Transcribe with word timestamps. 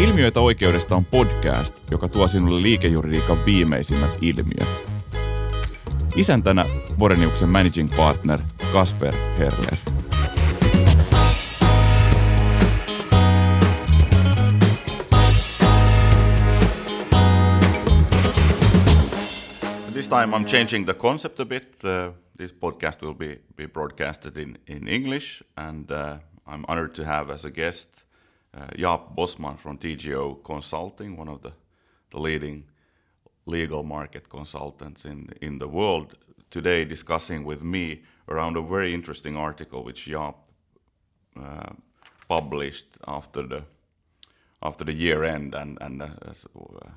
Ilmiöitä 0.00 0.40
oikeudesta 0.40 0.96
on 0.96 1.04
podcast, 1.04 1.90
joka 1.90 2.08
tuo 2.08 2.28
sinulle 2.28 2.62
liikejuridiikan 2.62 3.44
viimeisimmät 3.46 4.10
ilmiöt. 4.20 4.90
Isäntänä 6.16 6.64
Voreniuksen 6.98 7.48
managing 7.48 7.96
partner 7.96 8.40
Kasper 8.72 9.14
Herler. 9.38 9.76
This 19.92 20.08
time 20.08 20.36
I'm 20.36 20.44
changing 20.44 20.84
the 20.84 20.94
concept 20.94 21.40
a 21.40 21.46
bit. 21.46 21.78
Uh, 21.84 22.14
this 22.36 22.54
podcast 22.54 23.02
will 23.02 23.14
be, 23.14 23.40
be 23.56 23.68
broadcasted 23.68 24.36
in, 24.36 24.58
in 24.66 24.88
English, 24.88 25.42
and 25.56 25.90
uh, 25.90 26.18
I'm 26.46 26.64
honored 26.68 26.94
to 26.94 27.04
have 27.04 27.32
as 27.32 27.44
a 27.44 27.50
guest 27.50 28.05
uh, 28.56 28.68
Jaap 28.76 29.14
Bosman 29.14 29.56
from 29.56 29.78
TGO 29.78 30.42
Consulting, 30.42 31.16
one 31.16 31.28
of 31.28 31.42
the, 31.42 31.52
the 32.10 32.18
leading 32.18 32.64
legal 33.44 33.82
market 33.82 34.28
consultants 34.28 35.04
in, 35.04 35.30
in 35.40 35.58
the 35.58 35.68
world, 35.68 36.16
today 36.50 36.84
discussing 36.84 37.44
with 37.44 37.62
me 37.62 38.02
around 38.28 38.56
a 38.56 38.62
very 38.62 38.94
interesting 38.94 39.36
article 39.36 39.84
which 39.84 40.06
Jaap 40.06 40.34
uh, 41.40 41.72
published 42.28 42.86
after 43.06 43.42
the 43.46 43.62
after 44.62 44.84
the 44.84 44.92
year 44.92 45.22
end 45.22 45.54
and 45.54 45.78
and 45.80 46.02
uh, 46.02 46.08
uh, 46.24 46.88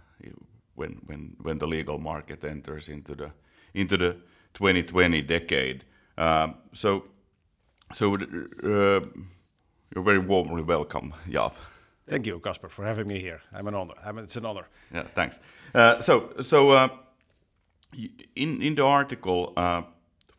when 0.75 1.01
when 1.05 1.35
when 1.41 1.59
the 1.59 1.67
legal 1.67 1.99
market 1.99 2.43
enters 2.43 2.89
into 2.89 3.15
the 3.15 3.31
into 3.73 3.97
the 3.97 4.13
2020 4.53 5.21
decade. 5.21 5.83
Um, 6.17 6.55
so 6.73 7.05
so 7.93 8.15
uh, 8.15 9.01
you're 9.93 10.03
very 10.03 10.19
warmly 10.19 10.63
welcome, 10.63 11.13
Jaap. 11.27 11.53
Thank 12.07 12.25
you, 12.25 12.39
Kasper, 12.39 12.69
for 12.69 12.85
having 12.85 13.07
me 13.07 13.19
here. 13.19 13.41
I'm 13.53 13.67
an 13.67 13.75
honor. 13.75 13.93
I'm, 14.03 14.17
it's 14.17 14.35
an 14.35 14.45
honor. 14.45 14.67
Yeah, 14.93 15.03
thanks. 15.13 15.39
Uh, 15.75 16.01
so, 16.01 16.33
so 16.41 16.71
uh, 16.71 16.89
in 18.35 18.61
in 18.61 18.75
the 18.75 18.85
article, 18.85 19.53
uh, 19.55 19.83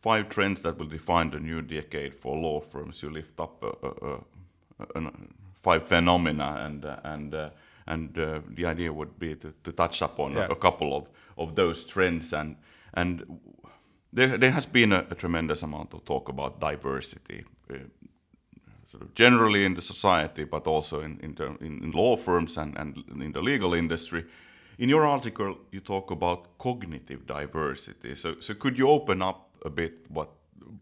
five 0.02 0.28
trends 0.28 0.62
that 0.62 0.78
will 0.78 0.88
define 0.88 1.30
the 1.30 1.38
new 1.38 1.62
decade 1.62 2.14
for 2.14 2.36
law 2.36 2.60
firms. 2.60 3.02
You 3.02 3.10
lift 3.10 3.38
up 3.38 3.62
five 5.62 5.86
phenomena, 5.86 6.62
and 6.66 6.84
uh, 6.84 6.96
and 7.04 7.34
uh, 7.34 7.50
and 7.86 8.18
uh, 8.18 8.40
the 8.48 8.66
idea 8.66 8.92
would 8.92 9.18
be 9.18 9.36
to, 9.36 9.52
to 9.62 9.72
touch 9.72 10.02
upon 10.02 10.34
yeah. 10.34 10.46
a, 10.46 10.52
a 10.52 10.56
couple 10.56 10.96
of 10.96 11.08
of 11.36 11.54
those 11.54 11.84
trends 11.84 12.32
and 12.32 12.56
and 12.94 13.40
there, 14.12 14.36
there 14.36 14.50
has 14.50 14.66
been 14.66 14.92
a, 14.92 15.06
a, 15.10 15.14
tremendous 15.14 15.62
amount 15.62 15.94
of 15.94 16.04
talk 16.04 16.28
about 16.28 16.60
diversity 16.60 17.44
sort 18.90 19.02
of 19.02 19.14
generally 19.14 19.64
in 19.64 19.74
the 19.74 19.82
society, 19.82 20.44
but 20.44 20.66
also 20.66 21.00
in 21.00 21.18
in, 21.22 21.34
the, 21.34 21.46
in 21.60 21.92
law 21.94 22.16
firms 22.16 22.58
and, 22.58 22.76
and 22.78 23.04
in 23.22 23.32
the 23.32 23.42
legal 23.42 23.74
industry. 23.74 24.24
In 24.78 24.88
your 24.88 25.04
article, 25.04 25.56
you 25.72 25.80
talk 25.80 26.10
about 26.10 26.58
cognitive 26.58 27.26
diversity. 27.26 28.14
So, 28.14 28.40
so 28.40 28.54
could 28.54 28.78
you 28.78 28.88
open 28.88 29.22
up 29.22 29.50
a 29.64 29.70
bit 29.70 29.92
what 30.08 30.30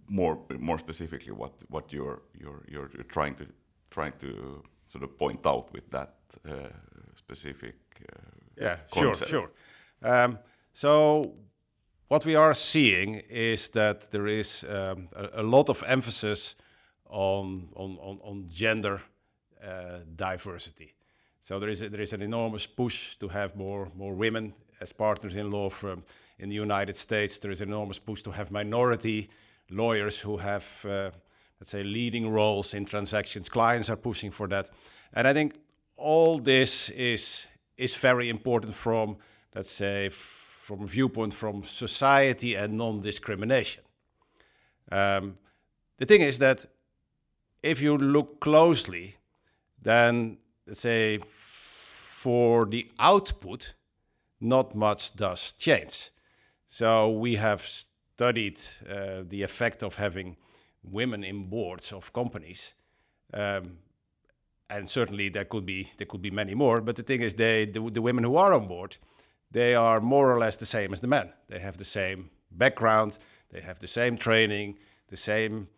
more 0.09 0.39
more 0.59 0.79
specifically 0.79 1.33
what 1.33 1.53
what 1.69 1.93
you're 1.93 2.23
you're 2.41 2.63
you're, 2.69 2.91
you're 2.95 3.09
trying 3.09 3.35
to 3.37 3.47
trying 3.91 4.13
to 4.21 4.63
sort 4.89 5.05
of 5.05 5.19
point 5.19 5.47
out 5.47 5.73
with 5.73 5.91
that 5.91 6.15
uh, 6.49 6.53
specific 7.17 7.77
uh, 8.01 8.65
yeah 8.65 8.77
concept. 8.91 9.31
sure 9.31 9.51
sure 10.03 10.15
um, 10.25 10.39
so 10.73 11.35
what 12.09 12.25
we 12.25 12.37
are 12.37 12.55
seeing 12.55 13.23
is 13.29 13.69
that 13.69 14.11
there 14.11 14.27
is 14.27 14.65
um, 14.65 15.09
a, 15.15 15.41
a, 15.41 15.43
lot 15.43 15.69
of 15.69 15.83
emphasis 15.87 16.57
on, 17.09 17.69
on, 17.75 17.99
on, 18.01 18.19
on 18.23 18.47
gender 18.51 19.01
uh, 19.65 19.99
diversity. 20.17 20.95
So 21.43 21.59
there 21.59 21.71
is, 21.71 21.83
a, 21.83 21.89
there 21.89 22.03
is 22.03 22.13
an 22.13 22.23
enormous 22.23 22.67
push 22.67 23.17
to 23.17 23.29
have 23.29 23.57
more, 23.57 23.91
more 23.97 24.15
women 24.15 24.55
as 24.81 24.93
partners 24.93 25.37
in 25.37 25.51
law 25.51 25.71
firm. 25.71 26.03
In 26.39 26.49
the 26.49 26.57
United 26.57 26.97
States, 26.97 27.39
there 27.39 27.51
is 27.51 27.61
an 27.61 27.69
enormous 27.69 27.99
push 27.99 28.23
to 28.23 28.31
have 28.31 28.51
minority 28.51 29.29
lawyers 29.71 30.21
who 30.21 30.37
have, 30.37 30.85
uh, 30.85 31.11
let's 31.59 31.71
say, 31.71 31.83
leading 31.83 32.31
roles 32.31 32.75
in 32.75 32.85
transactions. 32.85 33.49
Clients 33.49 33.91
are 33.91 33.97
pushing 33.97 34.31
for 34.31 34.47
that. 34.49 34.71
And 35.15 35.27
I 35.27 35.33
think 35.33 35.55
all 35.97 36.39
this 36.39 36.91
is, 36.91 37.49
is 37.77 37.97
very 37.97 38.29
important 38.29 38.75
from, 38.75 39.17
let's 39.55 39.71
say, 39.71 40.11
from 40.11 40.83
a 40.83 40.87
viewpoint 40.87 41.33
from 41.33 41.65
society 41.65 42.55
and 42.55 42.77
non-discrimination. 42.77 43.83
Um, 44.93 45.39
the 45.97 46.07
thing 46.07 46.21
is 46.21 46.39
that 46.39 46.67
if 47.63 47.83
you 47.83 47.97
look 47.97 48.41
closely, 48.41 49.17
then 49.83 50.39
say 50.73 51.19
for 51.27 52.65
the 52.65 52.91
output, 52.99 53.75
not 54.41 54.75
much 54.75 55.15
does 55.17 55.53
change. 55.53 56.11
So 56.67 57.11
we 57.11 57.37
have 57.37 57.61
studied 57.63 58.61
uh, 58.89 59.23
the 59.29 59.43
effect 59.43 59.83
of 59.83 59.97
having 59.97 60.37
women 60.83 61.25
in 61.25 61.49
boards 61.49 61.93
of 61.93 62.13
companies. 62.13 62.75
Um, 63.33 63.79
and 64.71 64.89
certainly 64.89 65.31
there 65.31 65.45
could 65.45 65.65
be 65.65 65.91
there 65.97 66.07
could 66.07 66.23
be 66.23 66.31
many 66.31 66.55
more, 66.55 66.81
but 66.81 66.97
the 66.97 67.03
thing 67.03 67.23
is 67.23 67.35
they 67.35 67.65
the, 67.65 67.81
the 67.91 68.03
women 68.03 68.25
who 68.25 68.37
are 68.37 68.53
on 68.53 68.67
board, 68.67 68.97
they 69.51 69.75
are 69.75 70.01
more 70.01 70.31
or 70.31 70.39
less 70.39 70.57
the 70.57 70.67
same 70.67 70.93
as 70.93 71.01
the 71.01 71.07
men. 71.07 71.33
They 71.49 71.59
have 71.59 71.79
the 71.79 71.85
same 71.85 72.31
background, 72.51 73.19
they 73.51 73.61
have 73.61 73.79
the 73.79 73.87
same 73.87 74.17
training, 74.17 74.79
the 75.09 75.17
same 75.17 75.69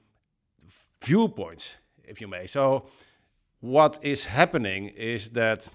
viewpoints, 1.02 1.78
if 2.04 2.20
you 2.20 2.28
may. 2.28 2.46
So, 2.46 2.86
what 3.60 3.98
is 4.02 4.24
happening 4.24 4.88
is 4.88 5.30
that 5.30 5.68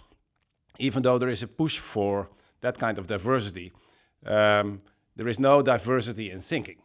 even 0.79 1.03
though 1.03 1.17
there 1.17 1.29
is 1.29 1.43
a 1.43 1.47
push 1.47 1.77
for 1.77 2.29
that 2.61 2.77
kind 2.77 2.97
of 2.97 3.07
diversity, 3.07 3.71
um, 4.25 4.81
there 5.15 5.27
is 5.27 5.39
no 5.39 5.61
diversity 5.61 6.31
in 6.31 6.41
thinking. 6.41 6.77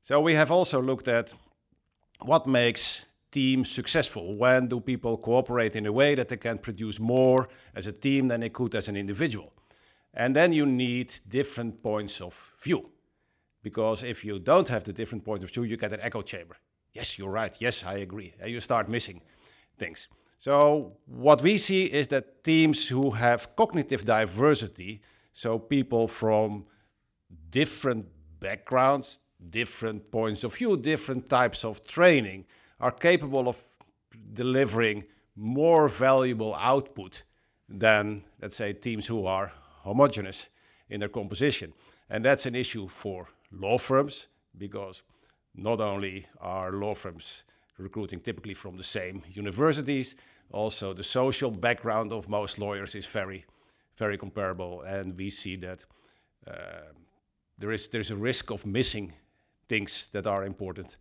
So, 0.00 0.20
we 0.20 0.34
have 0.34 0.50
also 0.50 0.80
looked 0.80 1.08
at 1.08 1.34
what 2.20 2.46
makes 2.46 3.06
teams 3.30 3.70
successful. 3.70 4.36
When 4.36 4.68
do 4.68 4.80
people 4.80 5.18
cooperate 5.18 5.76
in 5.76 5.86
a 5.86 5.92
way 5.92 6.14
that 6.14 6.28
they 6.28 6.36
can 6.36 6.58
produce 6.58 6.98
more 7.00 7.48
as 7.74 7.86
a 7.86 7.92
team 7.92 8.28
than 8.28 8.40
they 8.40 8.48
could 8.48 8.74
as 8.74 8.88
an 8.88 8.96
individual? 8.96 9.52
And 10.14 10.34
then 10.34 10.52
you 10.52 10.64
need 10.64 11.14
different 11.28 11.82
points 11.82 12.20
of 12.20 12.52
view. 12.62 12.90
Because 13.62 14.02
if 14.02 14.24
you 14.24 14.38
don't 14.38 14.68
have 14.68 14.84
the 14.84 14.92
different 14.92 15.24
point 15.24 15.42
of 15.42 15.50
view, 15.50 15.64
you 15.64 15.76
get 15.76 15.92
an 15.92 16.00
echo 16.00 16.22
chamber 16.22 16.56
yes, 16.96 17.18
you're 17.18 17.36
right, 17.42 17.54
yes, 17.60 17.84
I 17.84 17.96
agree. 18.06 18.30
And 18.40 18.50
you 18.50 18.60
start 18.60 18.88
missing 18.88 19.20
things. 19.78 20.08
So, 20.38 20.96
what 21.06 21.42
we 21.42 21.58
see 21.58 21.84
is 22.00 22.08
that 22.08 22.44
teams 22.44 22.88
who 22.88 23.10
have 23.10 23.40
cognitive 23.56 24.04
diversity, 24.04 25.00
so 25.32 25.58
people 25.58 26.08
from 26.08 26.66
different 27.50 28.06
backgrounds, 28.40 29.18
different 29.60 30.10
points 30.10 30.44
of 30.44 30.54
view, 30.54 30.76
different 30.76 31.28
types 31.28 31.64
of 31.64 31.74
training, 31.86 32.44
are 32.80 32.92
capable 33.08 33.48
of 33.48 33.58
delivering 34.32 35.04
more 35.34 35.88
valuable 35.88 36.54
output 36.54 37.24
than, 37.68 38.24
let's 38.40 38.56
say, 38.56 38.72
teams 38.72 39.06
who 39.06 39.26
are 39.26 39.52
homogeneous 39.84 40.48
in 40.88 41.00
their 41.00 41.08
composition. 41.08 41.72
And 42.08 42.24
that's 42.24 42.46
an 42.46 42.54
issue 42.54 42.88
for 42.88 43.28
law 43.50 43.78
firms 43.78 44.28
because 44.56 45.02
not 45.56 45.80
only 45.80 46.26
are 46.40 46.72
law 46.72 46.94
firms 46.94 47.44
recruiting 47.78 48.20
typically 48.20 48.54
from 48.54 48.76
the 48.76 48.82
same 48.82 49.22
universities, 49.32 50.14
also 50.52 50.92
the 50.92 51.02
social 51.02 51.50
background 51.50 52.12
of 52.12 52.28
most 52.28 52.58
lawyers 52.58 52.94
is 52.94 53.06
very, 53.06 53.44
very 53.96 54.16
comparable, 54.16 54.82
and 54.82 55.16
we 55.16 55.30
see 55.30 55.56
that 55.56 55.84
uh, 56.46 56.92
there 57.58 57.72
is 57.72 57.88
there's 57.88 58.10
a 58.10 58.16
risk 58.16 58.50
of 58.50 58.66
missing 58.66 59.12
things 59.68 60.08
that 60.12 60.26
are 60.26 60.44
important 60.44 60.96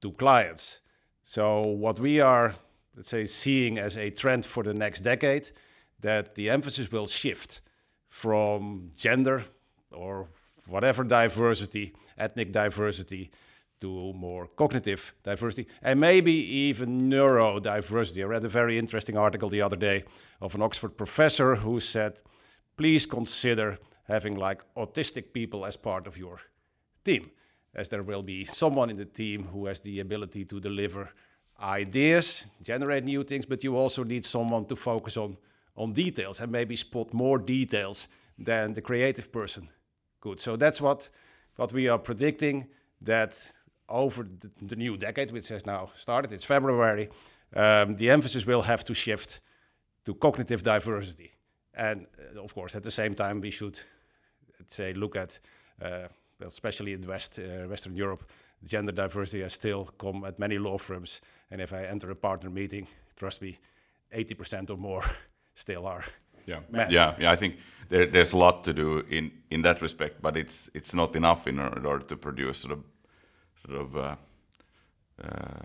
to 0.00 0.10
clients. 0.12 0.80
So 1.22 1.60
what 1.60 2.00
we 2.00 2.20
are, 2.20 2.54
let's 2.96 3.08
say, 3.08 3.26
seeing 3.26 3.78
as 3.78 3.96
a 3.96 4.10
trend 4.10 4.44
for 4.44 4.64
the 4.64 4.74
next 4.74 5.00
decade, 5.00 5.50
that 6.00 6.34
the 6.34 6.50
emphasis 6.50 6.90
will 6.90 7.06
shift 7.06 7.60
from 8.08 8.90
gender 8.96 9.44
or 9.92 10.28
whatever 10.66 11.04
diversity, 11.04 11.92
ethnic 12.18 12.52
diversity, 12.52 13.30
to 13.82 14.12
more 14.14 14.46
cognitive 14.56 15.12
diversity 15.24 15.66
and 15.82 16.00
maybe 16.00 16.32
even 16.68 17.10
neurodiversity. 17.10 18.22
I 18.22 18.26
read 18.26 18.44
a 18.44 18.48
very 18.48 18.78
interesting 18.78 19.16
article 19.16 19.48
the 19.48 19.60
other 19.60 19.76
day 19.76 20.04
of 20.40 20.54
an 20.54 20.62
Oxford 20.62 20.96
professor 20.96 21.56
who 21.56 21.80
said, 21.80 22.20
please 22.76 23.06
consider 23.06 23.78
having 24.04 24.36
like 24.36 24.62
autistic 24.74 25.32
people 25.32 25.66
as 25.66 25.76
part 25.76 26.06
of 26.06 26.16
your 26.16 26.40
team, 27.04 27.30
as 27.74 27.88
there 27.88 28.04
will 28.04 28.22
be 28.22 28.44
someone 28.44 28.88
in 28.88 28.96
the 28.96 29.04
team 29.04 29.44
who 29.52 29.66
has 29.66 29.80
the 29.80 29.98
ability 30.00 30.44
to 30.44 30.60
deliver 30.60 31.10
ideas, 31.60 32.46
generate 32.62 33.04
new 33.04 33.24
things, 33.24 33.46
but 33.46 33.64
you 33.64 33.76
also 33.76 34.04
need 34.04 34.24
someone 34.24 34.64
to 34.64 34.76
focus 34.76 35.16
on, 35.16 35.36
on 35.76 35.92
details 35.92 36.40
and 36.40 36.52
maybe 36.52 36.76
spot 36.76 37.12
more 37.12 37.38
details 37.38 38.08
than 38.38 38.74
the 38.74 38.82
creative 38.82 39.32
person 39.32 39.68
could. 40.20 40.38
So 40.38 40.56
that's 40.56 40.80
what, 40.80 41.10
what 41.56 41.72
we 41.72 41.88
are 41.88 41.98
predicting 41.98 42.68
that 43.00 43.52
over 43.92 44.24
the, 44.24 44.50
the, 44.66 44.76
new 44.76 44.96
decade, 44.96 45.30
which 45.30 45.48
has 45.48 45.66
now 45.66 45.90
started, 45.94 46.32
it's 46.32 46.44
February, 46.44 47.08
um, 47.54 47.96
the 47.96 48.10
emphasis 48.10 48.46
will 48.46 48.62
have 48.62 48.84
to 48.84 48.94
shift 48.94 49.40
to 50.04 50.14
cognitive 50.14 50.62
diversity. 50.62 51.32
And 51.74 52.06
uh, 52.36 52.42
of 52.42 52.54
course, 52.54 52.74
at 52.74 52.82
the 52.82 52.90
same 52.90 53.14
time, 53.14 53.40
we 53.40 53.50
should 53.50 53.78
let's 54.58 54.74
say 54.74 54.92
look 54.92 55.16
at, 55.16 55.40
uh, 55.80 56.08
well, 56.40 56.48
especially 56.48 56.92
in 56.92 57.06
West 57.06 57.38
uh, 57.38 57.68
Western 57.68 57.94
Europe, 57.94 58.24
gender 58.64 58.92
diversity 58.92 59.42
has 59.42 59.52
still 59.52 59.84
come 59.98 60.24
at 60.24 60.38
many 60.38 60.58
law 60.58 60.78
firms. 60.78 61.20
And 61.50 61.60
if 61.60 61.72
I 61.72 61.84
enter 61.84 62.10
a 62.10 62.14
partner 62.14 62.50
meeting, 62.50 62.86
trust 63.16 63.42
me, 63.42 63.58
80% 64.14 64.70
or 64.70 64.76
more 64.76 65.02
still 65.54 65.86
are. 65.86 66.04
Yeah, 66.46 66.60
men. 66.70 66.90
yeah, 66.90 67.14
yeah. 67.18 67.32
I 67.32 67.36
think 67.36 67.56
there, 67.88 68.06
there's 68.06 68.32
a 68.32 68.38
lot 68.38 68.64
to 68.64 68.72
do 68.72 69.04
in 69.08 69.30
in 69.50 69.62
that 69.62 69.80
respect, 69.80 70.20
but 70.22 70.36
it's 70.36 70.70
it's 70.74 70.94
not 70.94 71.16
enough 71.16 71.46
in 71.46 71.58
order 71.58 72.04
to 72.06 72.16
produce 72.16 72.58
sort 72.58 72.72
of 72.72 72.84
sort 73.54 73.80
of 73.80 73.96
uh, 73.96 74.16
uh, 75.22 75.64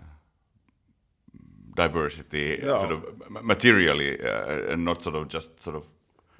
diversity, 1.74 2.60
No. 2.62 2.78
sort 2.78 2.92
of 2.92 3.02
materially, 3.42 4.20
uh, 4.20 4.72
and 4.72 4.84
not 4.84 5.02
sort 5.02 5.16
of 5.16 5.28
just 5.28 5.60
sort 5.60 5.76
of. 5.76 5.84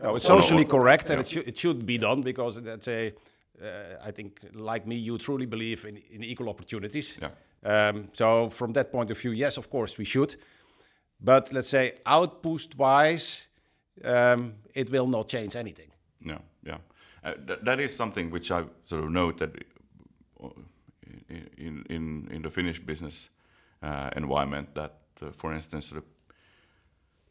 No, 0.03 0.17
it's 0.17 0.27
socially 0.27 0.65
correct, 0.65 1.11
and 1.11 1.17
yeah. 1.17 1.21
it, 1.21 1.29
should 1.29 1.49
it 1.49 1.59
should 1.59 1.87
be 1.87 1.99
done 1.99 2.23
because 2.23 2.63
that's 2.63 2.89
a. 2.89 3.13
Uh, 3.61 4.09
I 4.09 4.13
think, 4.13 4.39
like 4.55 4.87
me, 4.87 4.95
you 4.95 5.19
truly 5.19 5.47
believe 5.47 5.85
in, 5.85 5.97
in 6.11 6.23
equal 6.23 6.49
opportunities. 6.49 7.19
Yeah. 7.21 7.31
Um, 7.65 8.05
so, 8.13 8.51
from 8.51 8.73
that 8.75 8.93
point 8.93 9.11
of 9.11 9.19
view, 9.19 9.33
yes, 9.33 9.57
of 9.57 9.69
course, 9.69 9.99
we 9.99 10.05
should. 10.05 10.37
But 11.21 11.53
let's 11.53 11.69
say, 11.69 11.95
output-wise, 12.07 13.49
um, 14.05 14.55
it 14.75 14.91
will 14.91 15.09
not 15.09 15.29
change 15.29 15.57
anything. 15.57 15.91
Yeah, 16.25 16.39
yeah. 16.63 16.79
Uh, 17.25 17.35
th- 17.47 17.59
that 17.65 17.81
is 17.81 17.97
something 17.97 18.31
which 18.31 18.53
I 18.53 18.63
sort 18.85 19.05
of 19.05 19.11
noted 19.11 19.65
in 21.29 21.85
in 21.89 22.29
in, 22.31 22.43
the 22.43 22.51
Finnish 22.51 22.81
business 22.81 23.31
uh, 23.83 24.11
environment 24.17 24.75
that, 24.75 24.95
uh, 25.23 25.31
for 25.33 25.53
instance, 25.53 25.93
of 25.93 26.05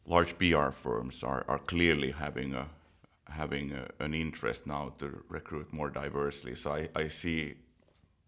large 0.06 0.38
PR 0.38 0.70
firms 0.70 1.22
are, 1.22 1.44
are 1.48 1.58
clearly 1.58 2.12
having 2.12 2.54
a 2.54 2.68
having 3.28 3.72
a, 3.72 3.88
an 4.00 4.14
interest 4.14 4.66
now 4.66 4.92
to 4.98 5.22
recruit 5.28 5.72
more 5.72 5.90
diversely. 5.90 6.54
So 6.54 6.72
I, 6.72 6.88
I 6.94 7.08
see 7.08 7.56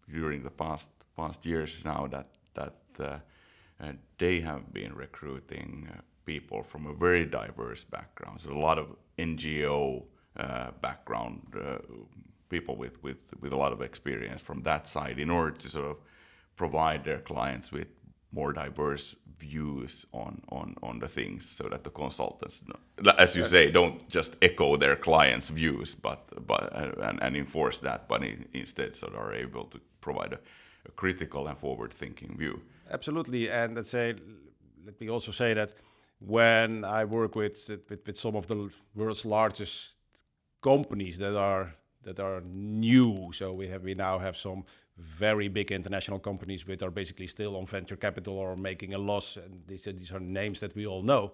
during 0.07 0.43
the 0.43 0.51
past 0.51 0.89
past 1.15 1.45
years 1.45 1.83
now 1.85 2.07
that 2.07 2.27
that 2.53 2.75
uh, 2.99 3.19
uh, 3.79 3.93
they 4.17 4.41
have 4.41 4.71
been 4.73 4.93
recruiting 4.93 5.89
uh, 5.91 6.01
people 6.25 6.63
from 6.63 6.85
a 6.85 6.93
very 6.93 7.25
diverse 7.25 7.83
background. 7.83 8.41
So 8.41 8.51
a 8.51 8.59
lot 8.59 8.77
of 8.77 8.95
NGO 9.17 10.03
uh, 10.37 10.71
background 10.81 11.41
people 12.55 12.75
with, 12.83 12.95
with 13.05 13.21
with 13.41 13.53
a 13.53 13.59
lot 13.63 13.71
of 13.73 13.81
experience 13.81 14.41
from 14.41 14.59
that 14.63 14.83
side 14.87 15.17
in 15.25 15.29
order 15.29 15.55
to 15.63 15.67
sort 15.69 15.89
of 15.93 15.97
provide 16.55 17.01
their 17.03 17.21
clients 17.31 17.71
with 17.71 17.87
more 18.31 18.53
diverse 18.53 19.15
views 19.39 20.05
on 20.23 20.33
on 20.49 20.75
on 20.83 20.99
the 20.99 21.07
things 21.07 21.41
so 21.57 21.63
that 21.71 21.83
the 21.83 21.89
consultants 21.89 22.63
as 23.17 23.35
you 23.35 23.43
say 23.55 23.71
don't 23.71 23.97
just 24.17 24.31
echo 24.41 24.77
their 24.77 24.95
clients 24.95 25.49
views 25.49 25.95
but 25.95 26.21
but 26.51 26.63
and, 27.07 27.17
and 27.23 27.35
enforce 27.35 27.77
that 27.79 28.07
but 28.07 28.23
in, 28.23 28.45
instead 28.53 28.95
sort 28.95 29.13
of 29.15 29.19
are 29.19 29.33
able 29.33 29.65
to 29.73 29.79
provide 30.01 30.33
a, 30.33 30.39
a 30.85 30.91
critical 30.91 31.47
and 31.47 31.57
forward 31.57 31.93
thinking 31.93 32.35
view. 32.37 32.61
Absolutely, 32.89 33.49
and 33.49 33.75
let's 33.75 33.89
say, 33.89 34.15
let 34.85 34.99
me 34.99 35.09
also 35.09 35.31
say 35.31 35.53
that 35.53 35.73
when 36.19 36.83
I 36.83 37.05
work 37.05 37.35
with 37.35 37.69
with, 37.89 38.05
with 38.05 38.17
some 38.17 38.35
of 38.35 38.47
the 38.47 38.69
world's 38.95 39.25
largest 39.25 39.95
companies 40.61 41.17
that 41.17 41.35
are 41.35 41.73
that 42.03 42.19
are 42.19 42.41
new, 42.45 43.31
so 43.33 43.53
we 43.53 43.67
have 43.67 43.83
we 43.83 43.93
now 43.93 44.19
have 44.19 44.35
some 44.37 44.63
very 44.97 45.47
big 45.47 45.71
international 45.71 46.19
companies 46.19 46.67
which 46.67 46.83
are 46.83 46.91
basically 46.91 47.27
still 47.27 47.55
on 47.55 47.65
venture 47.65 47.97
capital 47.97 48.37
or 48.37 48.55
making 48.55 48.93
a 48.93 48.97
loss, 48.97 49.37
and 49.37 49.61
these 49.67 49.87
are, 49.87 49.93
these 49.93 50.11
are 50.11 50.19
names 50.19 50.59
that 50.59 50.75
we 50.75 50.85
all 50.85 51.03
know. 51.03 51.33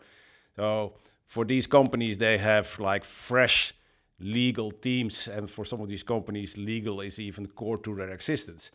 So 0.55 0.93
for 1.25 1.45
these 1.45 1.67
companies, 1.67 2.17
they 2.17 2.37
have 2.37 2.79
like 2.79 3.03
fresh 3.03 3.73
legal 4.19 4.71
teams, 4.71 5.27
and 5.27 5.49
for 5.49 5.65
some 5.65 5.81
of 5.81 5.89
these 5.89 6.03
companies, 6.03 6.57
legal 6.57 7.01
is 7.01 7.19
even 7.19 7.47
core 7.47 7.77
to 7.77 7.95
their 7.95 8.09
existence 8.09 8.71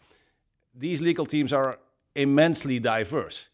these 0.75 1.03
legal 1.03 1.27
teams 1.27 1.53
are 1.53 1.79
immensely 2.15 2.79
diverse. 2.79 3.49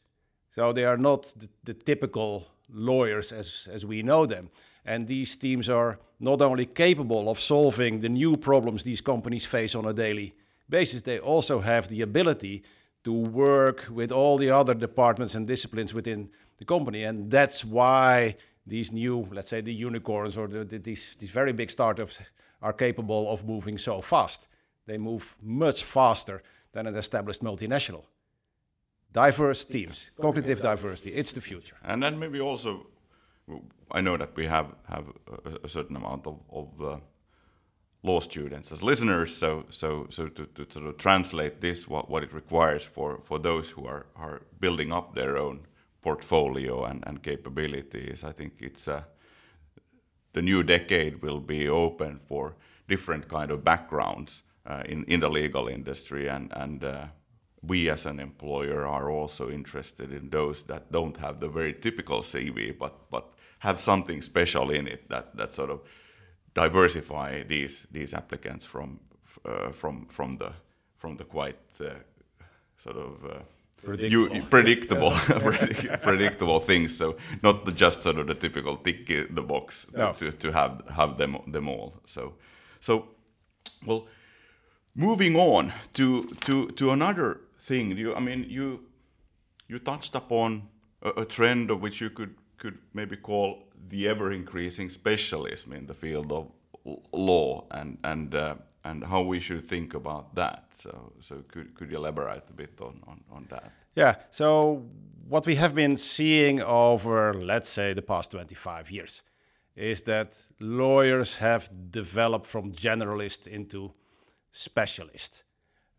So 0.51 0.73
they 0.73 0.85
are 0.85 0.97
not 0.97 1.33
the, 1.37 1.49
the 1.65 1.75
typical 1.75 2.49
lawyers 2.73 3.33
as, 3.33 3.69
as 3.71 3.85
we 3.85 4.03
know 4.03 4.27
them. 4.27 4.51
And 4.89 5.07
these 5.07 5.37
teams 5.37 5.69
are 5.69 5.99
not 6.19 6.41
only 6.41 6.65
capable 6.65 7.29
of 7.29 7.39
solving 7.39 8.01
the 8.01 8.09
new 8.09 8.37
problems 8.37 8.83
these 8.83 9.03
companies 9.03 9.45
face 9.45 9.75
on 9.75 9.85
a 9.85 9.93
daily 9.93 10.35
basis, 10.67 11.03
they 11.03 11.19
also 11.19 11.61
have 11.61 11.89
the 11.89 12.01
ability 12.01 12.63
to 13.05 13.13
work 13.13 13.87
with 13.91 14.11
all 14.11 14.39
the 14.39 14.51
other 14.51 14.75
departments 14.75 15.35
and 15.35 15.47
disciplines 15.47 15.93
within 15.93 16.31
the 16.57 16.65
company. 16.65 17.05
And 17.05 17.31
that's 17.31 17.67
why 17.67 18.37
these 18.67 18.91
new, 18.91 19.29
let's 19.31 19.51
say, 19.51 19.61
the 19.61 19.75
unicorns 19.75 20.39
or 20.39 20.49
the, 20.49 20.65
the, 20.65 20.79
these, 20.79 21.17
these 21.19 21.31
very 21.31 21.53
big 21.53 21.69
startups 21.71 22.19
are 22.63 22.73
capable 22.73 23.31
of 23.31 23.45
moving 23.45 23.77
so 23.77 24.01
fast. 24.01 24.49
They 24.87 24.97
move 24.97 25.37
much 25.43 25.85
faster 25.85 26.43
than 26.73 26.87
an 26.87 26.97
established 26.97 27.43
multinational. 27.43 28.05
Diverse 29.13 29.67
teams, 29.67 30.11
cognitive 30.21 30.63
diversity, 30.63 31.11
it's 31.11 31.33
the 31.33 31.41
future. 31.43 31.77
and 31.85 32.03
then 32.03 32.19
maybe 32.19 32.41
also 32.41 32.87
I 33.91 34.01
know 34.01 34.17
that 34.17 34.37
we 34.37 34.47
have 34.47 34.75
have 34.89 35.07
a, 35.45 35.65
a 35.65 35.69
certain 35.69 35.97
amount 35.97 36.27
of, 36.27 36.39
of 36.51 36.83
uh, 36.83 36.97
law 38.03 38.21
students 38.21 38.71
as 38.71 38.83
listeners 38.83 39.37
so 39.37 39.65
so 39.71 40.07
so 40.11 40.29
to, 40.29 40.47
to 40.47 40.67
sort 40.71 40.87
of 40.87 40.97
translate 40.99 41.61
this 41.61 41.89
what, 41.89 42.09
what 42.09 42.23
it 42.23 42.33
requires 42.33 42.85
for 42.85 43.21
for 43.25 43.39
those 43.39 43.71
who 43.71 43.87
are 43.87 44.07
are 44.15 44.43
building 44.61 44.93
up 44.93 45.15
their 45.15 45.37
own 45.37 45.67
portfolio 46.01 46.85
and, 46.85 47.03
and 47.07 47.23
capabilities 47.23 48.23
I 48.23 48.33
think 48.33 48.53
it's 48.61 48.87
uh, 48.87 49.03
the 50.33 50.43
new 50.43 50.63
decade 50.63 51.23
will 51.23 51.41
be 51.41 51.69
open 51.69 52.19
for 52.19 52.55
different 52.89 53.29
kind 53.29 53.51
of 53.51 53.65
backgrounds 53.65 54.43
uh, 54.65 54.83
in 54.87 55.05
in 55.05 55.21
the 55.21 55.31
legal 55.31 55.67
industry 55.69 56.29
and 56.29 56.53
and 56.53 56.85
uh, 56.85 57.07
we 57.63 57.91
as 57.91 58.07
an 58.07 58.21
employer 58.21 58.87
are 58.87 59.11
also 59.11 59.51
interested 59.51 60.13
in 60.13 60.31
those 60.31 60.63
that 60.67 60.93
don't 60.93 61.17
have 61.17 61.41
the 61.41 61.49
very 61.49 61.75
typical 61.75 62.21
CV 62.23 62.79
but 62.79 63.11
but 63.11 63.25
have 63.59 63.81
something 63.81 64.23
special 64.23 64.71
in 64.71 64.87
it 64.89 65.09
that 65.09 65.37
that 65.37 65.55
sort 65.55 65.71
of 65.71 65.81
diversify 66.55 67.43
these 67.49 67.87
these 67.93 68.15
applicants 68.17 68.65
from 68.67 69.01
uh, 69.45 69.73
from 69.73 70.07
from 70.11 70.37
the 70.39 70.51
from 70.97 71.17
the 71.17 71.25
quite 71.25 71.59
uh, 71.81 71.91
sort 72.77 72.97
of 72.97 73.25
uh, 73.25 73.39
Predictable. 73.85 74.37
you- 74.37 74.43
predictable 74.51 75.11
predictable 76.03 76.61
things. 76.61 76.97
So 76.97 77.17
not 77.43 77.65
the, 77.65 77.73
just 77.73 78.03
sort 78.03 78.19
of 78.19 78.27
the 78.27 78.35
typical 78.35 78.77
tick 78.77 79.07
the 79.35 79.43
box 79.43 79.87
No. 79.97 80.13
to, 80.19 80.33
to 80.33 80.51
have 80.53 80.83
have 80.97 81.17
them 81.17 81.37
them 81.53 81.69
all. 81.69 81.93
So 82.07 82.35
so 82.81 83.05
well, 83.87 84.07
moving 84.95 85.37
on 85.37 85.73
to 85.93 86.25
to 86.47 86.69
to 86.73 86.91
another 86.91 87.41
thing. 87.61 87.97
You 87.99 88.15
I 88.17 88.21
mean 88.21 88.47
you 88.51 88.81
you 89.69 89.79
touched 89.79 90.15
upon 90.17 90.63
a, 91.03 91.21
a 91.23 91.25
trend 91.25 91.71
of 91.71 91.81
which 91.81 92.01
you 92.01 92.11
could 92.11 92.35
could 92.59 92.79
maybe 92.93 93.17
call 93.17 93.69
the 93.89 94.09
ever 94.09 94.33
increasing 94.33 94.91
specialism 94.91 95.73
in 95.73 95.87
the 95.87 95.95
field 95.95 96.33
of 96.33 96.51
law 97.13 97.65
and 97.71 97.99
and 98.05 98.35
uh, 98.35 98.55
and 98.85 99.05
how 99.05 99.23
we 99.23 99.41
should 99.41 99.69
think 99.69 99.95
about 99.95 100.35
that. 100.35 100.65
So 100.75 101.13
so 101.21 101.45
could 101.49 101.75
could 101.75 101.91
you 101.91 101.97
elaborate 101.97 102.45
a 102.51 102.53
bit 102.53 102.81
on 102.81 103.01
on, 103.07 103.21
on 103.31 103.47
that? 103.51 103.73
Yeah, 103.95 104.15
so 104.31 104.85
what 105.29 105.47
we 105.47 105.57
have 105.57 105.75
been 105.75 105.97
seeing 105.97 106.63
over, 106.63 107.35
let's 107.35 107.69
say, 107.69 107.93
the 107.93 108.03
past 108.03 108.31
25 108.31 108.91
years 108.91 109.23
is 109.77 110.03
that 110.03 110.37
lawyers 110.61 111.37
have 111.37 111.69
developed 111.91 112.47
from 112.47 112.73
generalist 112.73 113.47
into 113.47 113.93
specialist. 114.51 115.45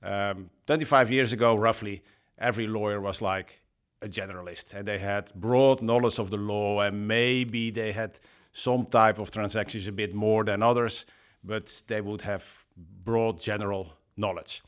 Um, 0.01 0.49
25 0.65 1.11
years 1.11 1.33
ago, 1.33 1.55
roughly, 1.55 2.01
every 2.37 2.67
lawyer 2.67 2.99
was 2.99 3.21
like 3.21 3.61
a 4.01 4.07
generalist 4.07 4.73
and 4.73 4.87
they 4.87 4.97
had 4.97 5.31
broad 5.35 5.81
knowledge 5.81 6.19
of 6.19 6.29
the 6.29 6.37
law 6.37 6.81
and 6.81 7.07
maybe 7.07 7.71
they 7.71 7.91
had 7.91 8.19
some 8.51 8.85
type 8.85 9.19
of 9.19 9.31
transactions 9.31 9.87
a 9.87 9.91
bit 9.91 10.13
more 10.13 10.43
than 10.43 10.63
others, 10.63 11.05
but 11.43 11.81
they 11.87 12.01
would 12.01 12.21
have 12.21 12.65
broad 13.03 13.39
general 13.39 13.93
knowledge. 14.17 14.63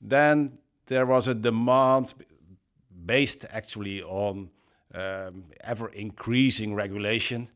Then 0.00 0.58
there 0.86 1.06
was 1.06 1.28
a 1.28 1.34
demand 1.34 2.14
based 3.06 3.46
actually 3.50 4.02
on 4.02 4.50
um, 4.94 5.44
ever 5.62 5.88
increasing 5.88 6.74
regulation 6.74 7.48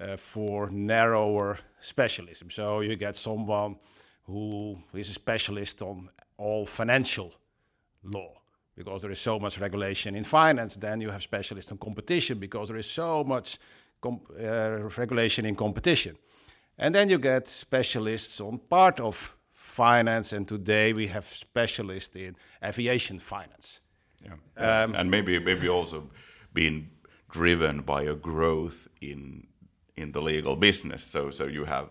uh, 0.00 0.16
for 0.16 0.70
narrower 0.70 1.58
specialism. 1.80 2.50
So 2.50 2.80
you 2.80 2.96
get 2.96 3.16
someone 3.16 3.76
who 4.24 4.78
is 4.94 5.10
a 5.10 5.14
specialist 5.14 5.82
on 5.82 6.08
all 6.38 6.66
financial 6.66 7.32
law 8.02 8.41
because 8.74 9.02
there 9.02 9.10
is 9.10 9.20
so 9.20 9.38
much 9.38 9.60
regulation 9.60 10.14
in 10.14 10.24
finance. 10.24 10.76
Then 10.76 11.00
you 11.00 11.10
have 11.10 11.22
specialists 11.22 11.70
on 11.72 11.78
competition 11.78 12.38
because 12.38 12.68
there 12.68 12.78
is 12.78 12.90
so 12.90 13.24
much 13.24 13.58
com- 14.00 14.20
uh, 14.38 14.88
regulation 14.96 15.46
in 15.46 15.54
competition. 15.54 16.16
And 16.78 16.94
then 16.94 17.08
you 17.08 17.18
get 17.18 17.48
specialists 17.48 18.40
on 18.40 18.58
part 18.58 19.00
of 19.00 19.36
finance, 19.52 20.32
and 20.32 20.48
today 20.48 20.92
we 20.92 21.06
have 21.08 21.24
specialists 21.24 22.16
in 22.16 22.36
aviation 22.62 23.18
finance. 23.18 23.80
Yeah, 24.24 24.36
and 24.94 25.10
maybe 25.10 25.38
maybe 25.38 25.68
also 25.68 26.10
being 26.52 26.90
driven 27.30 27.82
by 27.82 28.02
a 28.02 28.14
growth 28.14 28.88
in 29.00 29.46
in 29.96 30.12
the 30.12 30.20
legal 30.20 30.56
business. 30.56 31.02
So 31.04 31.30
so 31.30 31.46
you 31.46 31.64
have 31.64 31.90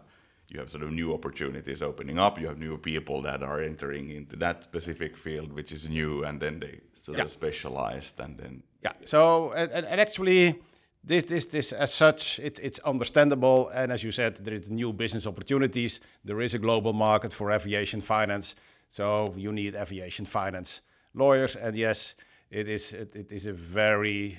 you 0.52 0.60
have 0.60 0.70
sort 0.70 0.84
of 0.84 0.92
new 0.92 1.14
opportunities 1.14 1.82
opening 1.82 2.20
up. 2.20 2.40
You 2.40 2.48
have 2.48 2.60
new 2.60 2.78
people 2.78 3.22
that 3.22 3.42
are 3.42 3.62
entering 3.62 4.12
into 4.12 4.36
that 4.38 4.64
specific 4.64 5.16
field, 5.16 5.54
which 5.54 5.72
is 5.72 5.88
new, 5.88 6.24
and 6.24 6.42
then 6.42 6.60
they 6.60 6.82
sort 6.94 7.18
yeah. 7.18 7.24
of 7.24 7.32
specialized, 7.32 8.20
and 8.20 8.38
then 8.38 8.64
yeah. 8.84 8.94
So 9.06 9.52
and, 9.54 9.72
and 9.72 10.02
actually, 10.02 10.60
this 11.04 11.24
this 11.24 11.46
this 11.46 11.72
as 11.72 11.94
such, 11.94 12.40
it, 12.40 12.60
it's 12.62 12.80
understandable. 12.80 13.70
And 13.70 13.92
as 13.92 14.04
you 14.04 14.12
said, 14.12 14.36
there 14.38 14.54
is 14.54 14.70
new 14.70 14.92
business 14.94 15.26
opportunities. 15.26 16.02
There 16.26 16.42
is 16.42 16.54
a 16.54 16.60
global 16.60 16.94
market 16.94 17.32
for 17.34 17.52
aviation 17.52 18.02
finance, 18.02 18.56
so 18.90 19.34
you 19.38 19.52
need 19.54 19.76
aviation 19.76 20.26
finance 20.26 20.82
lawyers. 21.14 21.56
And 21.56 21.78
yes, 21.78 22.16
it 22.50 22.68
is 22.68 22.94
it, 22.94 23.16
it 23.16 23.32
is 23.32 23.48
a 23.48 23.54
very 23.54 24.38